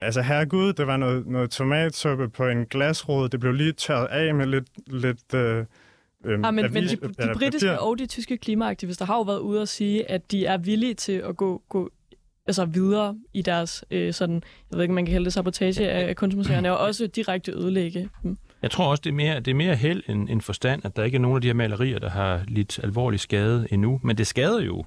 [0.00, 4.34] altså herregud, det var noget, noget tomatsuppe på en glasrode, det blev lige tørret af
[4.34, 5.64] med lidt, lidt øh,
[6.24, 7.78] øhm, Ah, men, men avis- de, de eller britiske papir.
[7.80, 11.12] og de tyske klimaaktivister har jo været ude og sige, at de er villige til
[11.12, 11.90] at gå, gå
[12.46, 14.34] altså videre i deres, øh, sådan,
[14.70, 18.36] jeg ved ikke, man kan kalde det sabotage af kunstmuseerne, og også direkte ødelægge dem.
[18.62, 21.04] Jeg tror også, det er mere, det er mere held end, end forstand, at der
[21.04, 24.00] ikke er nogen af de her malerier, der har lidt alvorlig skade endnu.
[24.04, 24.84] Men det skader jo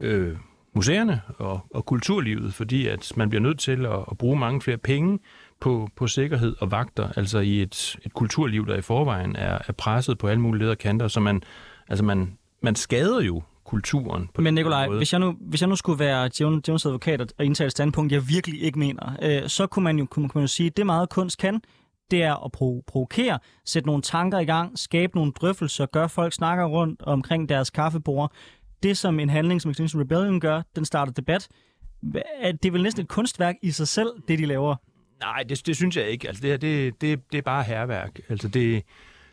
[0.00, 0.36] øh,
[0.78, 4.78] museerne og, og kulturlivet, fordi at man bliver nødt til at, at bruge mange flere
[4.78, 5.18] penge
[5.60, 9.72] på, på sikkerhed og vagter, altså i et, et kulturliv, der i forvejen er, er
[9.72, 11.42] presset på alle mulige leder og kanter, så man,
[11.88, 15.76] altså man, man skader jo kulturen på Men Nikolaj, hvis jeg, nu, hvis jeg nu
[15.76, 19.84] skulle være Jones advokat og- indtage et standpunkt, jeg virkelig ikke mener, øh, så kunne
[19.84, 21.60] man jo kunne, kunne man jo sige, at det meget kunst kan,
[22.10, 26.32] det er at pro- provokere, sætte nogle tanker i gang, skabe nogle drøftelser, gøre folk
[26.32, 28.32] snakker rundt omkring deres kaffebord.
[28.82, 31.48] Det, som en handling som Extinction Rebellion gør, den starter debat.
[32.02, 34.76] Det er vel næsten et kunstværk i sig selv, det de laver.
[35.20, 36.28] Nej, det, det synes jeg ikke.
[36.28, 38.20] Altså, det, her, det, det, det er bare herværk.
[38.28, 38.84] Altså, det,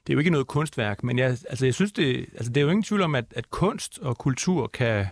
[0.08, 2.62] det er jo ikke noget kunstværk, men jeg, altså, jeg synes, det, altså, det er
[2.62, 5.06] jo ingen tvivl om, at, at kunst og kultur kan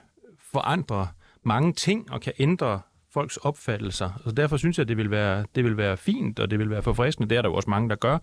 [0.52, 1.08] forandre
[1.44, 2.82] mange ting og kan ændre
[3.14, 4.22] folks opfattelser.
[4.24, 6.84] Så derfor synes jeg, det vil være, det vil være fint, og det vil være
[6.84, 7.30] forfriskende.
[7.30, 8.18] Det er der jo også mange, der gør,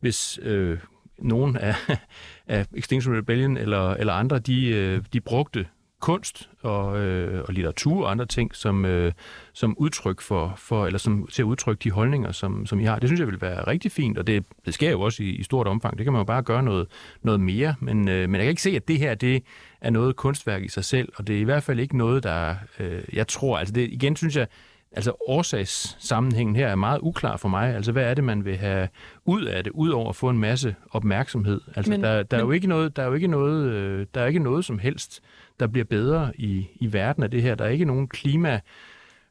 [0.00, 0.78] hvis øh,
[1.18, 1.74] nogen af,
[2.46, 5.66] af Extinction Rebellion eller, eller andre, de, øh, de brugte
[6.00, 9.12] kunst og, øh, og litteratur og andre ting som, øh,
[9.52, 12.98] som udtryk for, for eller som til at udtrykke de holdninger, som, som I har.
[12.98, 15.42] Det synes jeg vil være rigtig fint, og det, det sker jo også i, i
[15.42, 15.98] stort omfang.
[15.98, 16.86] Det kan man jo bare gøre noget,
[17.22, 19.42] noget mere, men, øh, men jeg kan ikke se, at det her det
[19.80, 22.54] er noget kunstværk i sig selv, og det er i hvert fald ikke noget, der,
[22.80, 24.46] øh, jeg tror, altså det, igen synes jeg,
[24.92, 27.74] altså årsagssammenhængen her er meget uklar for mig.
[27.74, 28.88] Altså hvad er det, man vil have
[29.24, 31.60] ud af det, ud over at få en masse opmærksomhed?
[31.76, 34.06] Altså Men- der, der, er men- jo ikke noget, der er jo ikke noget, øh,
[34.14, 35.20] der er ikke noget som helst,
[35.60, 37.54] der bliver bedre i, i verden af det her.
[37.54, 38.60] Der er ikke nogen klima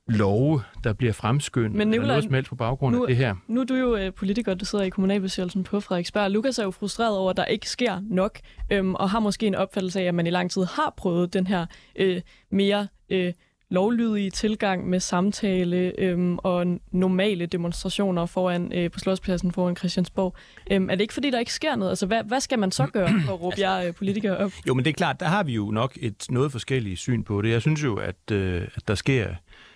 [0.08, 3.18] love, der bliver fremskyndet, Men eller Nicolaj, noget som helst på baggrund nu- af det
[3.18, 3.36] her.
[3.48, 6.32] Nu er du jo øh, politiker, du sidder i kommunalbestyrelsen på Frederiksberg.
[6.32, 8.40] Lukas er jo frustreret over, at der ikke sker nok,
[8.72, 11.48] øhm, og har måske en opfattelse af, at man i lang tid har prøvet den
[11.48, 13.34] her øh, mere øh,
[13.70, 20.36] lovlydige tilgang med samtale øhm, og normale demonstrationer foran øh, på Slotspladsen foran Christiansborg.
[20.72, 21.92] Øhm, er det ikke fordi, der ikke sker noget?
[21.92, 24.52] Altså, hvad, hvad skal man så gøre for at råbe jer øh, politikere op?
[24.68, 27.42] Jo, men det er klart, der har vi jo nok et noget forskelligt syn på
[27.42, 27.50] det.
[27.50, 29.28] Jeg synes jo, at, øh, at der sker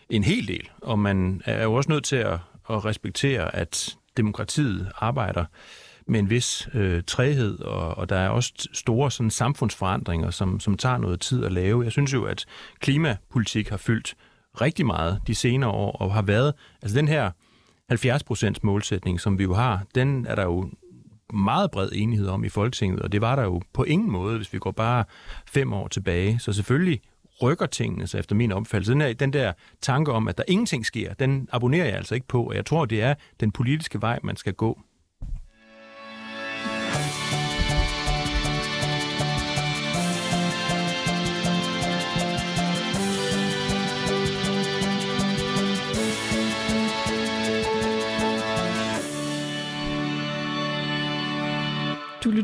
[0.10, 2.38] en hel del, og man er jo også nødt til at,
[2.70, 5.46] at respektere, at demokratiet arbejder
[6.10, 10.78] med en vis øh, træhed, og, og der er også store sådan, samfundsforandringer, som, som
[10.78, 11.84] tager noget tid at lave.
[11.84, 12.45] Jeg synes jo, at
[12.80, 14.16] klimapolitik har fyldt
[14.62, 17.32] rigtig meget de senere år, og har været, altså den her
[17.91, 20.70] 70% målsætning, som vi jo har, den er der jo
[21.34, 24.53] meget bred enighed om i Folketinget, og det var der jo på ingen måde, hvis
[24.53, 25.03] vi går bare
[25.47, 26.39] fem år tilbage.
[26.39, 27.01] Så selvfølgelig
[27.41, 28.91] rykker tingene sig efter min opfattelse.
[28.91, 32.28] Den, her, den der tanke om, at der ingenting sker, den abonnerer jeg altså ikke
[32.28, 34.80] på, og jeg tror, det er den politiske vej, man skal gå.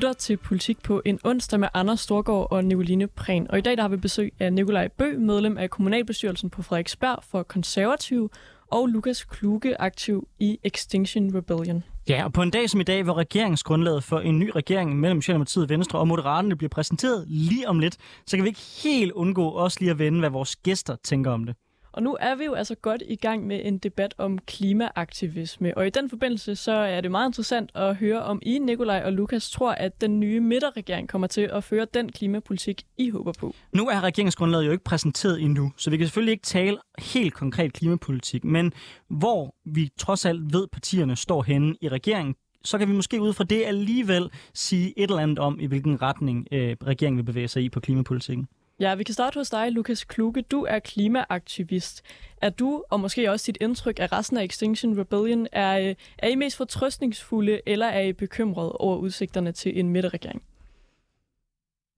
[0.05, 3.47] Lytter til Politik på en onsdag med Anders Storgård og Nicoline Prehn.
[3.49, 7.23] Og i dag der har vi besøg af Nikolaj Bø, medlem af kommunalbestyrelsen på Frederiksberg
[7.23, 8.29] for konservative,
[8.71, 11.83] og Lukas Kluge, aktiv i Extinction Rebellion.
[12.09, 15.21] Ja, og på en dag som i dag, hvor regeringsgrundlaget for en ny regering mellem
[15.21, 17.97] Socialdemokratiet, Venstre og Moderaterne bliver præsenteret lige om lidt,
[18.27, 21.45] så kan vi ikke helt undgå også lige at vende, hvad vores gæster tænker om
[21.45, 21.55] det.
[21.95, 25.87] Og nu er vi jo altså godt i gang med en debat om klimaaktivisme, og
[25.87, 29.49] i den forbindelse så er det meget interessant at høre, om I, Nikolaj og Lukas,
[29.51, 33.55] tror, at den nye midterregering kommer til at føre den klimapolitik, I håber på.
[33.73, 37.73] Nu er regeringsgrundlaget jo ikke præsenteret endnu, så vi kan selvfølgelig ikke tale helt konkret
[37.73, 38.73] klimapolitik, men
[39.09, 43.33] hvor vi trods alt ved, partierne står henne i regeringen, så kan vi måske ud
[43.33, 47.47] fra det alligevel sige et eller andet om, i hvilken retning øh, regeringen vil bevæge
[47.47, 48.47] sig i på klimapolitikken.
[48.79, 50.41] Ja, vi kan starte hos dig, Lukas Kluge.
[50.41, 52.03] Du er klimaaktivist.
[52.41, 56.27] Er du, og måske også dit indtryk af resten af Extinction Rebellion, er, øh, er
[56.27, 60.43] I mest fortrøstningsfulde, eller er I bekymret over udsigterne til en midterregering?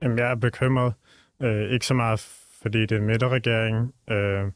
[0.01, 0.93] Jamen, jeg er bekymret.
[1.41, 2.19] Øh, ikke så meget,
[2.61, 4.51] fordi det er en midterregering, øh,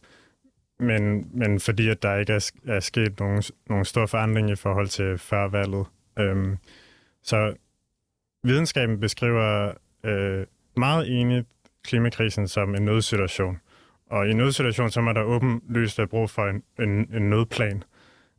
[0.80, 4.88] men, men fordi at der ikke er, er sket nogen, nogen stor forandring i forhold
[4.88, 5.86] til førvalget.
[6.20, 6.58] Øh,
[7.24, 7.56] så
[8.44, 10.46] videnskaben beskriver øh,
[10.78, 11.48] meget enigt
[11.84, 13.60] klimakrisen som en nødsituation.
[14.10, 17.84] Og i en nødsituation, så må der åbenlyst være brug for en, en, en nødplan.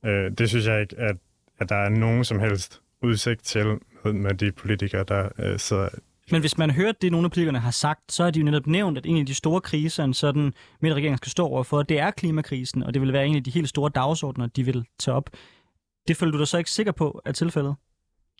[0.05, 1.17] Øh, det synes jeg ikke, at,
[1.59, 3.67] at der er nogen som helst udsigt til
[4.05, 5.89] med, med de politikere, der øh, sidder
[6.31, 8.67] men hvis man hører det, nogle af politikerne har sagt, så er de jo netop
[8.67, 12.11] nævnt, at en af de store kriser, en sådan midterregering skal stå overfor, det er
[12.11, 15.31] klimakrisen, og det vil være en af de helt store dagsordner, de vil tage op.
[16.09, 17.75] Det føler du dig så ikke sikker på er tilfældet?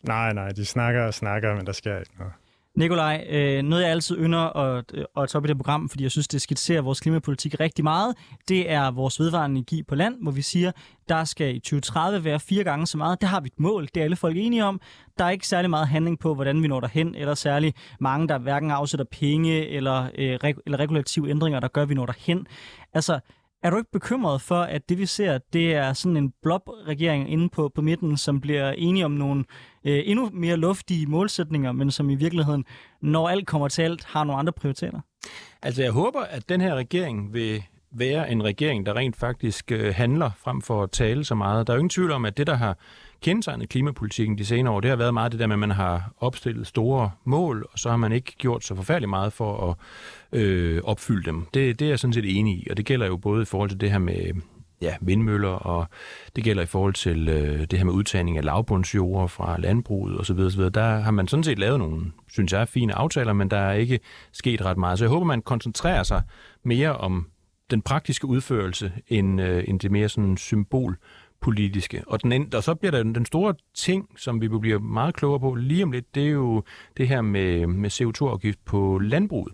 [0.03, 2.33] Nej, nej, de snakker og snakker, men der sker ikke noget.
[2.77, 6.03] Nikolaj, øh, noget jeg altid ynder at, øh, at tage op i det program, fordi
[6.03, 8.15] jeg synes, det skitserer vores klimapolitik rigtig meget,
[8.47, 10.71] det er vores vedvarende energi på land, hvor vi siger,
[11.09, 13.21] der skal i 2030 være fire gange så meget.
[13.21, 14.81] Det har vi et mål, det er alle folk enige om.
[15.17, 18.37] Der er ikke særlig meget handling på, hvordan vi når derhen, eller særlig mange, der
[18.37, 22.47] hverken afsætter penge eller, øh, reg- eller regulative ændringer, der gør, at vi når derhen.
[22.93, 23.19] Altså,
[23.63, 27.49] er du ikke bekymret for, at det vi ser, det er sådan en blob-regering inde
[27.49, 29.45] på, på midten, som bliver enige om nogle
[29.85, 32.65] øh, endnu mere luftige målsætninger, men som i virkeligheden,
[33.01, 34.99] når alt kommer til alt, har nogle andre prioriteter?
[35.61, 37.63] Altså jeg håber, at den her regering vil
[37.95, 41.67] være en regering, der rent faktisk øh, handler frem for at tale så meget.
[41.67, 42.77] Der er jo ingen tvivl om, at det, der har
[43.21, 46.13] kendetegnet klimapolitikken de senere år, det har været meget det der med, at man har
[46.17, 49.75] opstillet store mål, og så har man ikke gjort så forfærdeligt meget for at
[50.39, 51.47] øh, opfylde dem.
[51.53, 53.69] Det, det er jeg sådan set enig i, og det gælder jo både i forhold
[53.69, 54.31] til det her med
[54.83, 55.87] ja, vindmøller, og
[56.35, 60.39] det gælder i forhold til øh, det her med udtagning af lavbundsjord fra landbruget osv.
[60.39, 60.61] osv.
[60.61, 63.99] Der har man sådan set lavet nogle, synes jeg, fine aftaler, men der er ikke
[64.31, 64.99] sket ret meget.
[64.99, 66.21] Så jeg håber, man koncentrerer sig
[66.63, 67.27] mere om
[67.71, 70.97] den praktiske udførelse, end, øh, end det mere sådan symbol
[71.41, 72.03] politiske.
[72.07, 75.55] Og, den, og så bliver der den store ting, som vi bliver meget klogere på
[75.55, 76.63] lige om lidt, det er jo
[76.97, 79.53] det her med, med CO2-afgift på landbruget.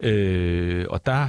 [0.00, 1.28] Øh, og der,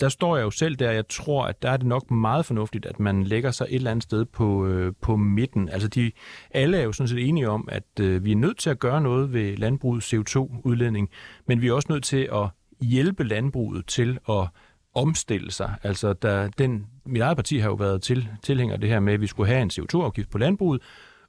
[0.00, 2.86] der står jeg jo selv der, jeg tror, at der er det nok meget fornuftigt,
[2.86, 5.68] at man lægger sig et eller andet sted på, øh, på midten.
[5.68, 6.12] Altså de,
[6.50, 9.00] alle er jo sådan set enige om, at øh, vi er nødt til at gøre
[9.00, 11.10] noget ved landbrugets CO2-udledning,
[11.46, 12.48] men vi er også nødt til at
[12.80, 14.48] hjælpe landbruget til at
[14.94, 15.74] omstille sig.
[15.82, 19.12] Altså, der, den, mit eget parti har jo været til, tilhænger af det her med,
[19.12, 20.82] at vi skulle have en CO2-afgift på landbruget,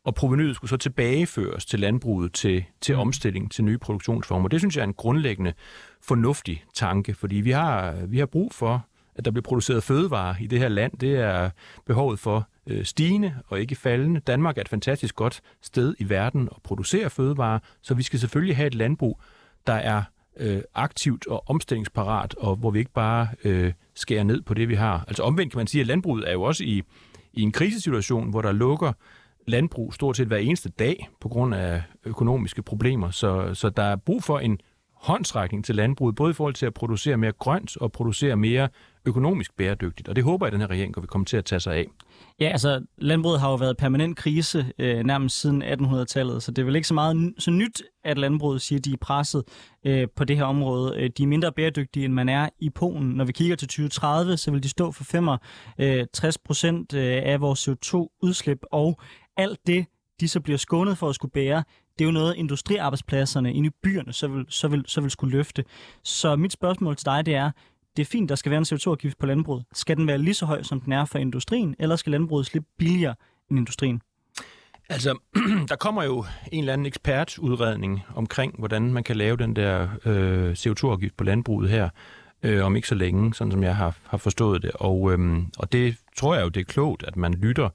[0.06, 3.02] og provenyet skulle så tilbageføres til landbruget til, til mm.
[3.02, 4.48] omstilling til nye produktionsformer.
[4.48, 5.54] Det synes jeg er en grundlæggende
[6.04, 8.86] fornuftig tanke, fordi vi har, vi har brug for,
[9.16, 10.98] at der bliver produceret fødevarer i det her land.
[10.98, 11.50] Det er
[11.86, 14.20] behovet for øh, stigende og ikke faldende.
[14.20, 18.56] Danmark er et fantastisk godt sted i verden at producere fødevarer, så vi skal selvfølgelig
[18.56, 19.22] have et landbrug,
[19.68, 20.04] der er
[20.38, 24.76] øh, aktivt og omstillingsparat, og hvor vi ikke bare øh, skærer ned på det, vi
[24.76, 25.06] har.
[25.08, 26.84] Altså omvendt kan man sige, at landbruget er jo også i,
[27.34, 28.94] i en krisesituation, hvor der lukker
[29.48, 33.12] landbrug stort set hver eneste dag på grund af økonomiske problemer.
[33.12, 34.60] Så, så der er brug for en
[35.04, 38.70] håndsrækning til landbruget, både i forhold til at producere mere grønt og producere mere
[39.06, 40.10] økonomisk bæredygtigt.
[40.10, 41.88] Og det håber jeg, at den her regering vil komme til at tage sig af.
[42.40, 46.66] Ja, altså landbruget har jo været permanent krise øh, nærmest siden 1800-tallet, så det er
[46.66, 49.44] vel ikke så meget så nyt, at landbruget siger, at de er presset
[49.86, 50.94] øh, på det her område.
[50.98, 53.10] Øh, de er mindre bæredygtige, end man er i Polen.
[53.10, 57.42] Når vi kigger til 2030, så vil de stå for 65 øh, procent øh, af
[57.42, 59.00] vores CO2-udslip, og
[59.38, 59.86] alt det,
[60.20, 61.64] de så bliver skånet for at skulle bære,
[62.00, 65.38] det er jo noget, industriarbejdspladserne inde i byerne så vil, så vil, så vil skulle
[65.38, 65.64] løfte.
[66.04, 67.52] Så mit spørgsmål til dig, det er,
[67.98, 69.66] det er fint, der skal være en CO2-afgift på landbruget.
[69.74, 72.70] Skal den være lige så høj, som den er for industrien, eller skal landbruget slippe
[72.78, 73.16] billigere
[73.50, 74.02] end industrien?
[74.90, 75.18] Altså,
[75.70, 80.52] der kommer jo en eller anden ekspertudredning omkring, hvordan man kan lave den der øh,
[80.52, 81.90] CO2-afgift på landbruget her,
[82.44, 84.72] øh, om ikke så længe, sådan som jeg har, har forstået det.
[84.74, 87.70] Og, øh, og det tror jeg jo, det er klogt, at man lytter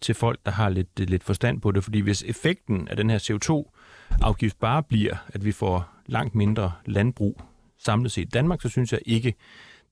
[0.00, 3.18] til folk, der har lidt, lidt forstand på det, fordi hvis effekten af den her
[3.18, 7.40] CO2-afgift bare bliver, at vi får langt mindre landbrug
[7.78, 9.34] samlet set i Danmark, så synes jeg ikke,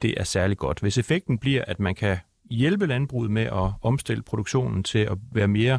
[0.03, 0.81] det er særlig godt.
[0.81, 2.19] Hvis effekten bliver, at man kan
[2.51, 5.79] hjælpe landbruget med at omstille produktionen til at være mere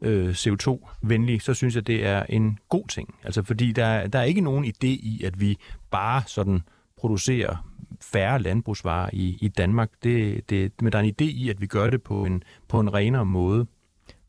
[0.00, 3.14] øh, CO2-venlig, så synes jeg, det er en god ting.
[3.24, 5.58] Altså fordi der, der er ikke nogen idé i, at vi
[5.90, 6.62] bare sådan
[6.96, 7.56] producerer
[8.00, 9.90] færre landbrugsvarer i, i Danmark.
[10.02, 12.80] Det, det, men der er en idé i, at vi gør det på en, på
[12.80, 13.66] en renere måde.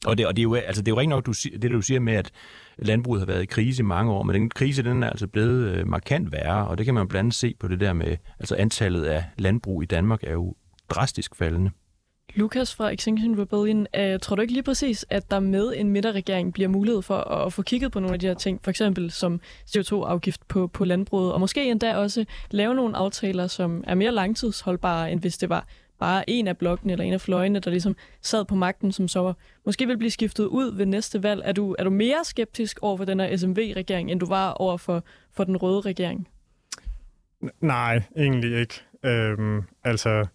[0.05, 1.81] Og det, og det er jo, altså det er jo rigtig nok, du, det du
[1.81, 2.31] siger med, at
[2.77, 5.75] landbruget har været i krise i mange år, men den krise den er altså blevet
[5.75, 8.55] øh, markant værre, og det kan man blandt andet se på det der med, altså
[8.55, 10.55] antallet af landbrug i Danmark er jo
[10.89, 11.71] drastisk faldende.
[12.35, 16.53] Lukas fra Extinction Rebellion, øh, tror du ikke lige præcis, at der med en midterregering
[16.53, 19.41] bliver mulighed for at få kigget på nogle af de her ting, for eksempel som
[19.69, 25.11] CO2-afgift på, på landbruget, og måske endda også lave nogle aftaler, som er mere langtidsholdbare,
[25.11, 25.65] end hvis det var
[25.99, 29.33] bare en af blokkene eller en af fløjene, der ligesom sad på magten, som så
[29.65, 31.41] måske vil blive skiftet ud ved næste valg.
[31.45, 34.77] Er du, er du mere skeptisk over for den her SMV-regering, end du var over
[34.77, 36.27] for, for den røde regering?
[37.61, 38.81] Nej, egentlig ikke.
[39.05, 40.25] Øhm, altså,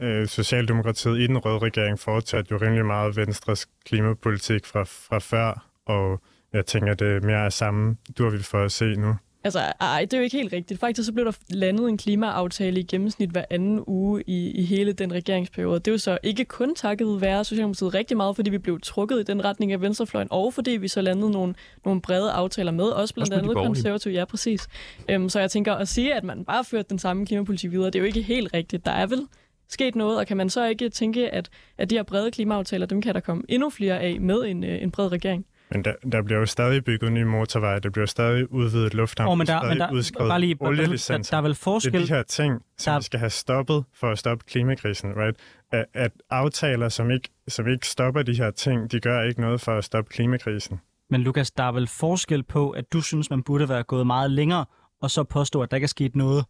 [0.00, 5.66] øh, Socialdemokratiet i den røde regering fortsatte jo rimelig meget Venstres klimapolitik fra, fra før,
[5.86, 6.20] og
[6.52, 9.16] jeg tænker, det er mere af samme dur, vi får at se nu.
[9.44, 10.80] Altså, ej, det er jo ikke helt rigtigt.
[10.80, 14.92] Faktisk så blev der landet en klimaaftale i gennemsnit hver anden uge i, i hele
[14.92, 15.78] den regeringsperiode.
[15.78, 19.20] Det er jo så ikke kun takket være Socialdemokratiet rigtig meget, fordi vi blev trukket
[19.20, 22.84] i den retning af venstrefløjen, og fordi vi så landede nogle, nogle brede aftaler med,
[22.84, 24.14] også blandt også andet konservative.
[24.14, 24.68] Ja, præcis.
[25.08, 27.94] Øhm, så jeg tænker at sige, at man bare ført den samme klimapolitik videre, det
[27.94, 28.84] er jo ikke helt rigtigt.
[28.84, 29.26] Der er vel
[29.68, 33.02] sket noget, og kan man så ikke tænke, at, at de her brede klimaaftaler, dem
[33.02, 35.46] kan der komme endnu flere af med en, øh, en bred regering?
[35.70, 39.38] Men der, der bliver jo stadig bygget nye motorveje, der bliver stadig udvidet lufthavn, oh,
[39.38, 41.92] men der, men der, udskrevet bare lige, der, der, er vel forskel...
[41.92, 42.98] Det er de her ting, som der...
[42.98, 45.36] vi skal have stoppet for at stoppe klimakrisen, right?
[45.72, 49.60] At, at aftaler, som ikke, som ikke stopper de her ting, de gør ikke noget
[49.60, 50.80] for at stoppe klimakrisen.
[51.10, 54.30] Men Lukas, der er vel forskel på, at du synes, man burde være gået meget
[54.30, 54.64] længere,
[55.00, 56.44] og så påstå, at der ikke er sket noget.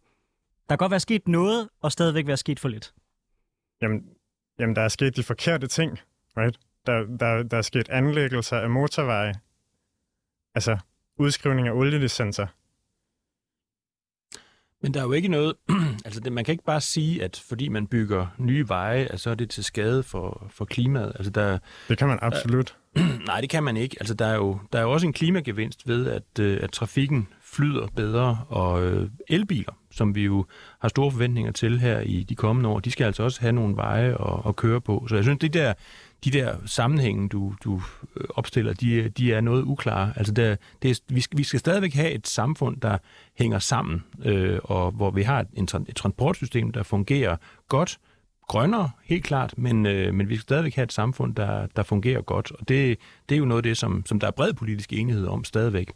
[0.69, 2.93] Der kan godt være sket noget, og stadigvæk være sket for lidt.
[3.81, 4.03] Jamen,
[4.59, 5.99] jamen der er sket de forkerte ting,
[6.37, 6.59] right?
[6.85, 9.33] Der, der, der er sket anlæggelser af motorveje,
[10.55, 10.77] altså
[11.17, 12.47] udskrivning af olielicenser.
[14.81, 15.53] Men der er jo ikke noget,
[16.05, 19.35] altså det, man kan ikke bare sige, at fordi man bygger nye veje, så er
[19.35, 21.11] det til skade for, for klimaet.
[21.15, 21.59] Altså der,
[21.89, 22.77] det kan man absolut.
[22.95, 23.95] Der, nej, det kan man ikke.
[23.99, 27.27] Altså der er jo, der er jo også en klimagevinst ved, at, øh, at trafikken
[27.41, 30.45] flyder bedre, og øh, elbiler, som vi jo
[30.79, 33.75] har store forventninger til her i de kommende år, de skal altså også have nogle
[33.75, 35.05] veje at, at køre på.
[35.09, 35.73] Så jeg synes, det der
[36.25, 37.81] de der sammenhænge, du, du
[38.17, 40.13] øh, opstiller, de, de er noget uklare.
[40.15, 42.97] Altså der, det er, vi, skal, vi skal stadigvæk have et samfund, der
[43.37, 45.47] hænger sammen, øh, og hvor vi har et,
[45.87, 47.37] et transportsystem, der fungerer
[47.67, 47.99] godt,
[48.47, 52.21] grønnere, helt klart, men, øh, men vi skal stadigvæk have et samfund, der, der fungerer
[52.21, 52.51] godt.
[52.51, 52.97] Og det,
[53.29, 55.91] det er jo noget af det, som, som der er bred politisk enighed om stadigvæk.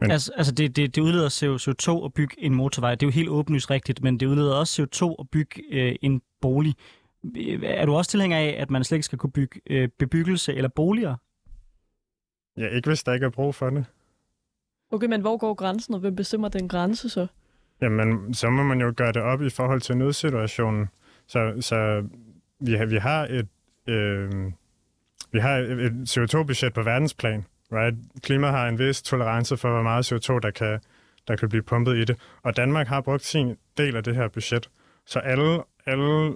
[0.00, 0.10] Men...
[0.10, 2.94] Altså, altså det, det, det udleder CO2 at bygge en motorvej.
[2.94, 6.22] Det er jo helt åbenlyst rigtigt, men det udleder også CO2 at bygge øh, en
[6.40, 6.74] bolig.
[7.62, 10.68] Er du også tilhænger af, at man slet ikke skal kunne bygge øh, bebyggelse eller
[10.68, 11.16] boliger?
[12.56, 13.84] Ja, ikke hvis der ikke er brug for det.
[14.90, 17.26] Okay, men hvor går grænsen, og hvem bestemmer den grænse så?
[17.82, 20.88] Jamen, så må man jo gøre det op i forhold til nødsituationen.
[21.26, 22.06] Så, så
[22.60, 23.48] vi, har, vi har et,
[23.86, 24.52] øh,
[25.32, 27.44] vi har et CO2-budget på verdensplan.
[27.72, 27.96] Right?
[28.22, 30.78] Klima har en vis tolerance for, hvor meget CO2, der kan,
[31.28, 32.16] der kan blive pumpet i det.
[32.42, 34.70] Og Danmark har brugt sin del af det her budget.
[35.06, 36.34] Så alle, alle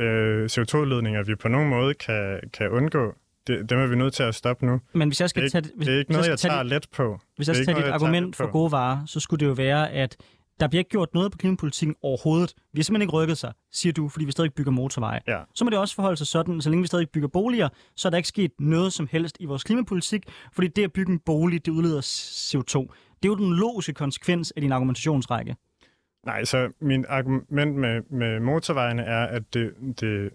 [0.00, 3.14] øh, CO2-ledninger, vi på nogen måde kan, kan undgå,
[3.46, 4.80] det, dem er vi nødt til at stoppe nu.
[4.92, 6.62] Men hvis jeg skal det, er tage hvis, det er ikke noget, jeg, jeg tager
[6.62, 7.20] let på.
[7.36, 10.16] Hvis jeg skal tage dit argument for gode varer, så skulle det jo være, at
[10.60, 12.54] der bliver ikke gjort noget på klimapolitikken overhovedet.
[12.72, 15.20] Vi har simpelthen ikke rykket sig, siger du, fordi vi stadig bygger motorveje.
[15.28, 15.40] Ja.
[15.54, 18.10] Så må det også forholde sig sådan, så længe vi stadig bygger boliger, så er
[18.10, 21.66] der ikke sket noget som helst i vores klimapolitik, fordi det at bygge en bolig,
[21.66, 22.78] det udleder CO2.
[23.22, 25.56] Det er jo den logiske konsekvens af din argumentationsrække.
[26.26, 30.30] Nej, så min argument med, med motorvejene er, at det, det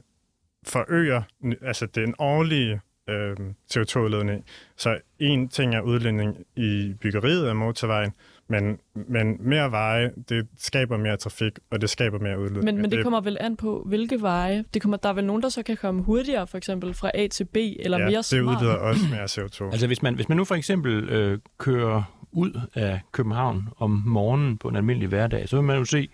[0.63, 1.21] forøger
[1.61, 3.35] altså den årlige øh,
[3.73, 4.45] CO2-udledning.
[4.77, 8.11] Så en ting er udledning i byggeriet af motorvejen,
[8.47, 12.65] men, men mere veje, det skaber mere trafik, og det skaber mere udledning.
[12.65, 14.63] Men, men det kommer vel an på, hvilke veje?
[14.73, 17.27] Det kommer, der er vel nogen, der så kan komme hurtigere, for eksempel fra A
[17.27, 18.41] til B, eller ja, mere smart?
[18.41, 19.71] det udleder også mere CO2.
[19.71, 24.57] altså hvis man, hvis man nu for eksempel øh, kører ud af København om morgenen
[24.57, 26.09] på en almindelig hverdag, så vil man jo se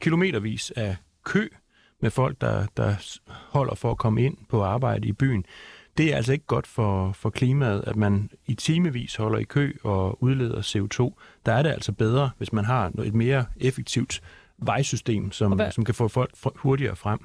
[0.00, 1.48] kilometervis af kø
[2.00, 2.94] med folk, der, der
[3.28, 5.44] holder for at komme ind på arbejde i byen.
[5.98, 9.72] Det er altså ikke godt for, for klimaet, at man i timevis holder i kø
[9.82, 11.20] og udleder CO2.
[11.46, 14.20] Der er det altså bedre, hvis man har et mere effektivt
[14.58, 17.18] vejsystem, som, som kan få folk hurtigere frem.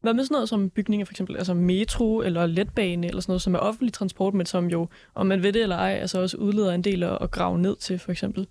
[0.00, 3.42] Hvad med sådan noget som bygninger, for eksempel altså metro eller letbane, eller sådan noget,
[3.42, 6.36] som er offentlig transport, men som jo, om man ved det eller ej, altså også
[6.36, 8.46] udleder en del at, grave ned til, for eksempel?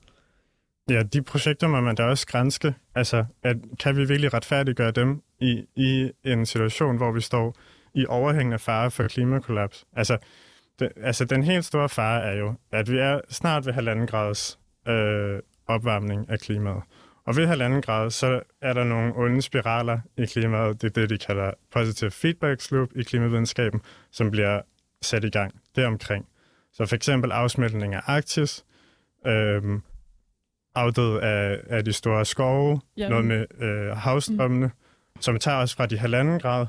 [0.89, 2.73] Ja, de projekter må man da også grænske.
[2.95, 7.55] Altså, at, kan vi virkelig retfærdiggøre dem i, i en situation, hvor vi står
[7.93, 9.85] i overhængende fare for klimakollaps?
[9.95, 10.17] Altså,
[10.79, 14.59] det, altså, den helt store fare er jo, at vi er snart ved halvanden grads
[14.87, 16.83] øh, opvarmning af klimaet.
[17.25, 20.81] Og ved halvanden grad, så er der nogle onde spiraler i klimaet.
[20.81, 23.81] Det er det, de kalder positive feedback loop i klimavidenskaben,
[24.11, 24.61] som bliver
[25.01, 26.27] sat i gang deromkring.
[26.73, 28.65] Så for eksempel afsmeltning af Arktis,
[29.27, 29.81] øhm,
[30.75, 33.09] afdød af, af de store skove, Ja.
[33.09, 35.21] noget med øh, havstrømmene, mm.
[35.21, 36.65] som tager os fra de halvanden grad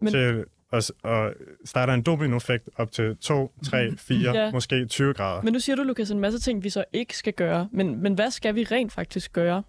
[0.00, 0.12] Men...
[0.12, 0.44] til
[0.76, 1.32] og, og
[1.64, 4.50] starter en dominoeffekt op til 2, 3, 4, Ja.
[4.52, 5.42] måske 20 grader.
[5.42, 7.68] Men nu siger du, Lukas, en masse ting, vi så ikke skal gøre.
[7.72, 9.62] Men, men hvad skal vi rent faktisk gøre?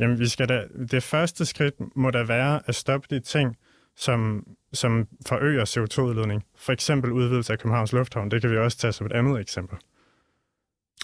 [0.00, 3.56] Jamen, vi skal da, det første skridt må da være at stoppe de ting,
[3.96, 6.42] som, som forøger CO2-udledning.
[6.56, 8.30] For eksempel udvidelse af Københavns Lufthavn.
[8.30, 9.78] Det kan vi også tage som et andet eksempel.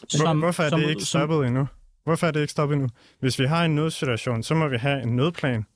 [0.09, 1.67] Som- hvorfor er som- det ikke som- stoppet endnu?
[2.05, 2.89] Hvorfor er det ikke stoppet endnu?
[3.21, 5.67] Hvis vi har en nødsituation, så må vi have en nødplan.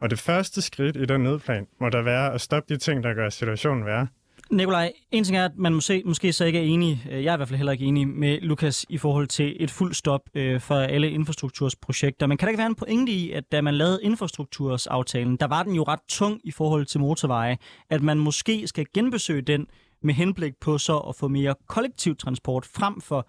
[0.00, 3.14] Og det første skridt i den nødplan må der være at stoppe de ting, der
[3.14, 4.06] gør situationen værre.
[4.50, 7.34] Nikolaj, en ting er, at man måske, måske så ikke er enig, øh, jeg er
[7.34, 10.60] i hvert fald heller ikke enig med Lukas i forhold til et fuldt stop øh,
[10.60, 12.26] for alle infrastruktursprojekter.
[12.26, 15.62] Men kan der ikke være en pointe i, at da man lavede infrastruktursaftalen, der var
[15.62, 17.58] den jo ret tung i forhold til motorveje,
[17.90, 19.66] at man måske skal genbesøge den
[20.02, 23.28] med henblik på så at få mere kollektiv transport frem for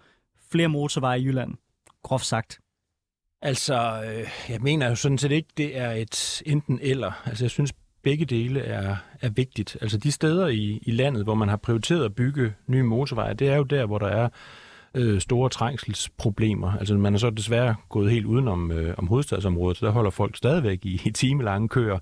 [0.52, 1.54] flere motorveje i Jylland?
[2.02, 2.61] Groft sagt.
[3.42, 7.22] Altså, øh, jeg mener jo sådan set ikke, det er et enten eller.
[7.26, 7.72] Altså, jeg synes,
[8.02, 9.76] begge dele er, er vigtigt.
[9.80, 13.48] Altså, de steder i, i landet, hvor man har prioriteret at bygge nye motorveje, det
[13.48, 14.28] er jo der, hvor der er
[14.94, 16.72] øh, store trængselsproblemer.
[16.72, 20.36] Altså, man er så desværre gået helt udenom øh, om hovedstadsområdet, så der holder folk
[20.36, 21.98] stadigvæk i, i timelange køer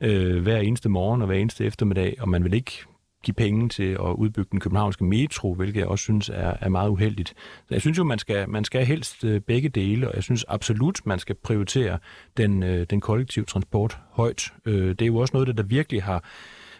[0.00, 2.84] øh, hver eneste morgen og hver eneste eftermiddag, og man vil ikke
[3.24, 6.88] give penge til at udbygge den københavnske metro, hvilket jeg også synes er, er meget
[6.88, 7.28] uheldigt.
[7.68, 10.44] Så jeg synes jo, man skal, man skal helst øh, begge dele, og jeg synes
[10.48, 11.98] absolut, man skal prioritere
[12.36, 14.52] den, øh, den kollektive transport højt.
[14.64, 16.24] Øh, det er jo også noget, der virkelig har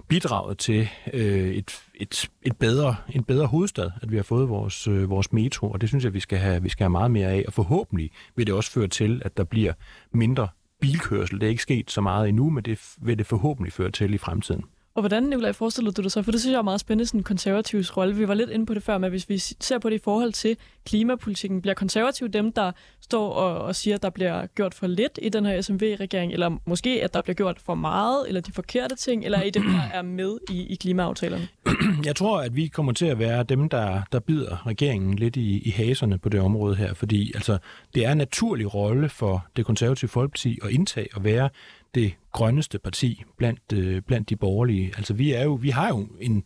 [0.09, 4.88] bidraget til øh, et, et, et bedre, en bedre hovedstad, at vi har fået vores,
[4.88, 7.28] øh, vores metro, og det synes jeg, vi skal, have, vi skal have meget mere
[7.28, 9.72] af, og forhåbentlig vil det også føre til, at der bliver
[10.12, 10.49] mindre
[10.80, 11.40] bilkørsel.
[11.40, 14.18] Det er ikke sket så meget endnu, men det vil det forhåbentlig føre til i
[14.18, 14.64] fremtiden.
[14.97, 16.22] Og hvordan, Nicolaj, forestillede du dig så?
[16.22, 18.16] For det synes jeg er meget spændende, sådan konservativs rolle.
[18.16, 20.32] Vi var lidt inde på det før, men hvis vi ser på det i forhold
[20.32, 24.86] til klimapolitikken, bliver konservative dem, der står og, og siger, at der bliver gjort for
[24.86, 28.53] lidt i den her SMV-regering, eller måske, at der bliver gjort for meget, eller de
[28.53, 31.49] forkerte ting, eller er I dem, der er med i, i klimaaftalerne?
[32.05, 35.59] Jeg tror, at vi kommer til at være dem, der, der bider regeringen lidt i,
[35.59, 37.59] i haserne på det område her, fordi altså,
[37.95, 41.49] det er en naturlig rolle for det konservative folkeparti at indtage og være
[41.95, 44.92] det grønneste parti blandt, øh, blandt de borgerlige.
[44.97, 46.45] Altså vi, er jo, vi har jo en,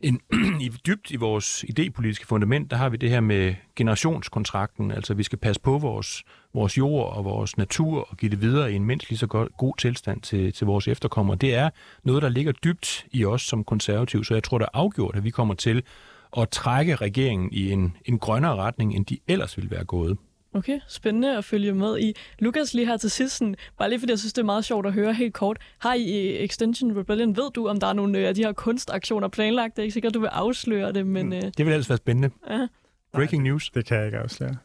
[0.00, 0.20] en
[0.60, 4.90] i dybt i vores idépolitiske fundament, der har vi det her med generationskontrakten.
[4.90, 6.24] Altså vi skal passe på vores,
[6.54, 9.48] vores jord og vores natur og give det videre i en mindst lige så god,
[9.58, 11.36] god tilstand til, til vores efterkommere.
[11.36, 11.70] Det er
[12.04, 15.24] noget, der ligger dybt i os som konservativ, så jeg tror, det er afgjort, at
[15.24, 15.82] vi kommer til
[16.36, 20.18] at trække regeringen i en, en grønnere retning, end de ellers ville være gået.
[20.56, 22.12] Okay, spændende at følge med i.
[22.38, 23.42] Lukas, lige her til sidst,
[23.78, 25.58] bare lige fordi jeg synes, det er meget sjovt at høre helt kort.
[25.78, 28.52] Har I i Extension Rebellion, ved du, om der er nogle øh, af de her
[28.52, 29.76] kunstaktioner planlagt?
[29.76, 31.32] Det er ikke sikkert, du vil afsløre det, men...
[31.32, 32.30] Øh, Det vil ellers være spændende.
[32.50, 32.66] ja.
[33.12, 33.70] Breaking news.
[33.70, 34.56] Det kan jeg ikke afsløre.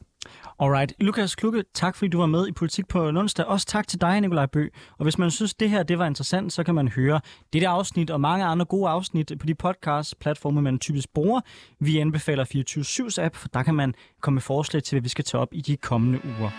[0.62, 0.94] Alright.
[1.00, 3.46] Lukas Klukke, tak fordi du var med i Politik på onsdag.
[3.46, 4.68] Også tak til dig, Nikolaj Bø.
[4.98, 7.22] Og hvis man synes, det her det var interessant, så kan man høre
[7.54, 11.42] dette afsnit og mange andre gode afsnit på de podcast-platforme, man typisk bruger.
[11.80, 15.26] Vi anbefaler 24-7's app, for der kan man komme med forslag til, hvad vi skal
[15.26, 16.50] tage op i de kommende uger.